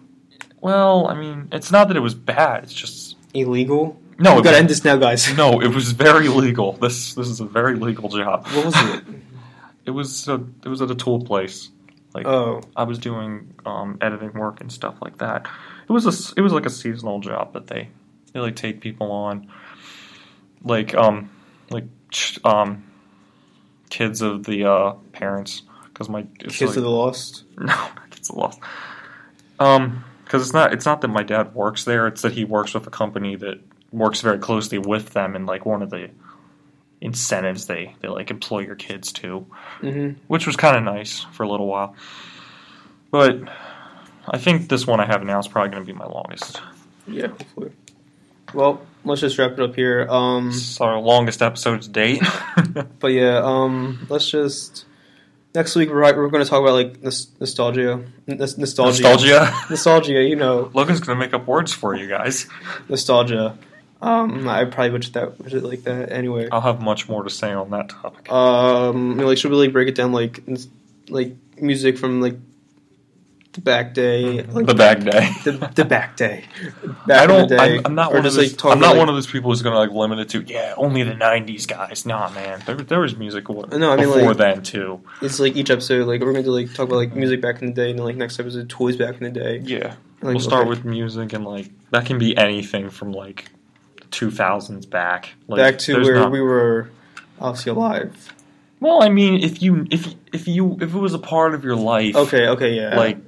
Well, 0.61 1.07
I 1.09 1.15
mean, 1.15 1.49
it's 1.53 1.71
not 1.71 1.89
that 1.89 1.97
it 1.97 2.01
was 2.01 2.15
bad. 2.15 2.65
It's 2.65 2.73
just 2.75 3.17
Illegal. 3.35 4.01
no. 4.19 4.35
we 4.35 4.41
It 4.41 4.45
gotta 4.45 4.59
end 4.59 4.69
this 4.69 4.85
now, 4.85 4.97
guys. 4.97 5.33
no, 5.37 5.61
it 5.61 5.69
was 5.75 5.93
very 5.93 6.29
legal. 6.29 6.73
This 6.73 7.15
this 7.15 7.29
is 7.29 7.41
a 7.41 7.45
very 7.45 7.77
legal 7.77 8.09
job. 8.09 8.47
What 8.49 8.67
was 8.67 8.75
it? 8.77 9.05
It 9.87 9.93
was 9.93 10.29
a, 10.29 10.35
it 10.65 10.69
was 10.69 10.83
at 10.83 10.91
a 10.91 10.95
tool 10.95 11.25
place. 11.25 11.71
Like 12.13 12.27
Oh, 12.27 12.61
I 12.77 12.83
was 12.83 12.99
doing 12.99 13.55
um, 13.65 13.97
editing 14.03 14.35
work 14.35 14.61
and 14.61 14.71
stuff 14.71 14.97
like 15.01 15.17
that. 15.19 15.47
It 15.89 15.93
was 15.93 16.05
a 16.05 16.35
it 16.37 16.43
was 16.43 16.53
like 16.53 16.67
a 16.67 16.71
seasonal 16.71 17.21
job 17.21 17.55
that 17.55 17.69
they 17.69 17.89
they 18.35 18.41
like 18.41 18.55
take 18.55 18.83
people 18.83 19.11
on, 19.11 19.51
like 20.63 20.95
um 20.95 21.31
like 21.71 21.87
um 22.45 22.85
kids 23.89 24.21
of 24.21 24.45
the 24.45 24.65
uh, 24.71 24.93
parents 25.13 25.63
because 25.87 26.11
my 26.11 26.25
Kids 26.39 26.61
like- 26.61 26.77
of 26.77 26.83
the 26.83 26.91
Lost. 26.91 27.45
No, 27.59 27.89
Kids 28.11 28.29
of 28.29 28.35
the 28.35 28.41
Lost. 28.43 28.61
Um, 29.59 30.05
because 30.29 30.43
it's 30.43 30.53
not 30.53 30.75
it's 30.75 30.85
not 30.85 31.01
that 31.01 31.09
my 31.09 31.23
dad 31.23 31.55
works 31.55 31.85
there. 31.85 32.07
It's 32.07 32.21
that 32.23 32.33
he 32.33 32.45
works 32.45 32.75
with 32.75 32.87
a 32.87 32.91
company 32.91 33.35
that 33.37 33.61
works 33.91 34.21
very 34.21 34.39
closely 34.39 34.77
with 34.79 35.11
them, 35.11 35.35
and 35.35 35.47
like 35.47 35.65
one 35.65 35.83
of 35.83 35.89
the 35.91 36.11
incentives 37.01 37.67
they 37.67 37.95
they 38.01 38.09
like 38.09 38.31
employ 38.31 38.61
your 38.61 38.75
kids 38.77 39.13
to, 39.15 39.47
Mm-hmm. 39.81 40.21
which 40.27 40.47
was 40.47 40.57
kind 40.57 40.77
of 40.77 40.83
nice 40.83 41.21
for 41.33 41.45
a 41.45 41.49
little 41.49 41.67
while. 41.67 41.95
But 43.11 43.41
I 44.29 44.37
think 44.39 44.69
this 44.69 44.87
one 44.87 45.01
I 45.01 45.07
have 45.07 45.25
now 45.25 45.39
is 45.39 45.49
probably 45.49 45.71
going 45.71 45.83
to 45.87 45.93
be 45.93 45.99
my 45.99 46.05
longest. 46.07 46.61
Yeah, 47.07 47.29
hopefully. 47.29 47.73
Well, 48.53 48.83
let's 49.05 49.21
just 49.23 49.39
wrap 49.39 49.53
it 49.53 49.61
up 49.61 49.75
here. 49.75 50.07
Um, 50.11 50.49
It's 50.49 50.79
our 50.81 50.99
longest 51.01 51.41
episode 51.41 51.83
to 51.83 51.89
date. 51.89 52.23
but 52.99 53.09
yeah, 53.13 53.39
um, 53.43 54.07
let's 54.11 54.29
just 54.31 54.85
next 55.55 55.75
week 55.77 55.89
we're 55.91 56.01
we're 56.01 56.29
going 56.29 56.45
to 56.45 56.49
talk 56.49 56.61
about 56.63 56.75
like 56.75 57.03
nostalgia, 57.03 58.05
nostalgia, 58.27 59.03
Nostalgia. 59.03 59.53
nostalgia. 59.71 60.23
You 60.23 60.37
know, 60.37 60.71
Logan's 60.75 61.01
going 61.01 61.19
to 61.19 61.25
make 61.25 61.35
up 61.35 61.47
words 61.47 61.73
for 61.73 61.95
you 61.95 62.09
guys. 62.09 62.47
nostalgia. 62.89 63.59
Um, 64.01 64.49
I 64.49 64.65
probably 64.65 64.91
butchered 64.91 65.15
that 65.15 65.53
it 65.53 65.65
like 65.65 65.83
that 65.83 66.13
anyway. 66.13 66.49
I'll 66.53 66.61
have 66.61 66.81
much 66.81 67.09
more 67.09 67.25
to 67.25 67.31
say 67.31 67.53
on 67.53 67.71
that 67.71 67.89
topic. 67.89 68.31
Um, 68.31 69.11
you 69.11 69.15
know, 69.17 69.27
like 69.27 69.39
should 69.39 69.51
we 69.51 69.57
like 69.57 69.73
break 69.73 69.89
it 69.89 69.97
down 69.97 70.13
like 70.13 70.41
like 71.09 71.35
music 71.61 71.99
from 71.99 72.21
like 72.21 72.37
the 73.59 73.63
back 73.65 73.95
day, 73.95 74.43
like 74.43 74.67
the 74.67 74.75
back 74.75 75.01
day. 75.01 75.31
the, 75.45 75.71
the 75.75 75.85
back 75.85 76.17
day. 76.17 76.45
Back 77.07 77.21
I 77.21 77.23
in 77.25 77.29
don't. 77.29 77.49
the 77.49 77.57
day. 77.57 77.77
I'm, 77.79 77.87
I'm 77.87 77.95
not 77.95 78.13
Or 78.13 78.17
one 78.17 78.27
of 78.27 78.35
those. 78.35 78.53
like, 78.55 78.65
I'm 78.73 78.79
not 78.81 78.93
about, 78.93 78.97
one 78.99 79.09
of 79.09 79.15
those 79.15 79.27
people 79.27 79.51
who's 79.51 79.63
gonna 79.63 79.77
like 79.79 79.91
limit 79.91 80.19
it 80.21 80.29
to 80.31 80.43
yeah 80.43 80.75
only 80.77 81.03
the 81.03 81.13
'90s 81.13 81.67
guys. 81.67 82.07
Nah, 82.07 82.31
man. 82.31 82.63
There, 82.67 82.77
there 82.77 83.01
was 83.01 83.17
music 83.17 83.49
No, 83.49 83.63
I 83.65 83.97
mean, 83.97 84.07
before 84.07 84.29
like- 84.35 84.37
then 84.37 84.63
too. 84.63 85.01
It's 85.23 85.41
like 85.41 85.57
each 85.57 85.71
episode, 85.71 86.07
like 86.07 86.21
we're 86.21 86.33
going 86.33 86.45
to 86.45 86.51
like 86.53 86.69
talk 86.75 86.87
about 86.89 86.97
like 86.97 87.15
music 87.15 87.41
back 87.41 87.61
in 87.63 87.69
the 87.69 87.75
day, 87.75 87.91
and 87.91 87.99
then 87.99 88.07
like 88.07 88.17
next 88.17 88.39
episode, 88.41 88.69
toys 88.69 88.97
back 88.97 89.17
in 89.21 89.25
the 89.25 89.31
day. 89.41 89.59
Yeah, 89.65 89.95
Like, 90.23 90.35
we'll 90.35 90.41
start 90.41 90.63
okay. 90.63 90.71
with 90.71 90.85
music 90.85 91.33
and 91.33 91.45
like 91.45 91.71
that 91.91 92.07
can 92.07 92.19
be 92.19 92.37
anything 92.37 92.91
from 92.91 93.13
like 93.13 93.47
2000s 94.11 94.89
back. 94.89 95.31
Like, 95.47 95.59
back 95.59 95.79
to 95.81 96.01
where 96.03 96.15
not- 96.15 96.31
we 96.33 96.41
were 96.41 96.91
obviously 97.41 97.71
alive. 97.73 98.33
Well, 98.81 99.03
I 99.03 99.09
mean, 99.09 99.43
if 99.43 99.61
you 99.61 99.87
if 99.91 100.15
if 100.33 100.47
you 100.47 100.79
if 100.81 100.95
it 100.95 100.99
was 100.99 101.13
a 101.13 101.19
part 101.19 101.55
of 101.55 101.65
your 101.65 101.75
life, 101.75 102.15
Okay, 102.15 102.47
okay, 102.47 102.75
yeah. 102.77 102.97
like 102.97 103.19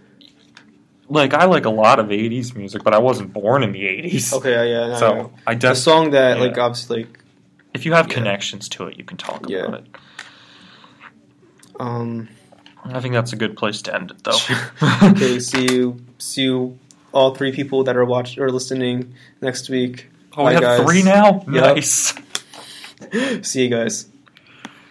like 1.10 1.34
I 1.34 1.44
like 1.44 1.66
a 1.66 1.70
lot 1.70 1.98
of 1.98 2.06
'80s 2.08 2.54
music, 2.56 2.82
but 2.82 2.94
I 2.94 2.98
wasn't 2.98 3.32
born 3.32 3.62
in 3.62 3.72
the 3.72 3.82
'80s. 3.82 4.32
Okay, 4.32 4.52
yeah, 4.52 4.62
yeah. 4.62 4.86
no, 4.92 4.96
So 4.98 5.14
no. 5.14 5.32
I 5.46 5.54
just 5.54 5.84
song 5.84 6.12
that 6.12 6.40
like 6.40 6.56
obviously 6.56 7.04
like 7.04 7.18
if 7.74 7.84
you 7.84 7.92
have 7.92 8.08
yeah. 8.08 8.14
connections 8.14 8.68
to 8.70 8.86
it, 8.86 8.96
you 8.96 9.04
can 9.04 9.16
talk 9.16 9.48
Yeah. 9.48 9.66
about 9.66 9.80
it. 9.80 9.86
um 11.78 12.28
I 12.84 13.00
think 13.00 13.12
that's 13.14 13.32
a 13.34 13.36
good 13.36 13.56
place 13.58 13.82
to 13.82 13.94
end 13.94 14.10
it, 14.10 14.24
though. 14.24 14.38
okay, 15.10 15.38
see 15.38 15.66
you 15.74 16.00
see 16.18 16.42
you 16.44 16.78
all 17.12 17.34
three 17.34 17.52
people 17.52 17.84
that 17.84 17.96
are 17.96 18.04
watching 18.06 18.42
or 18.42 18.50
listening 18.50 19.12
next 19.42 19.68
week. 19.68 20.08
oh, 20.36 20.46
we 20.46 20.54
have 20.54 20.62
guys. 20.62 20.80
three 20.86 21.02
now. 21.02 21.44
Yep. 21.50 21.76
Nice. 21.76 22.14
See 23.42 23.64
you 23.64 23.68
guys. 23.70 24.06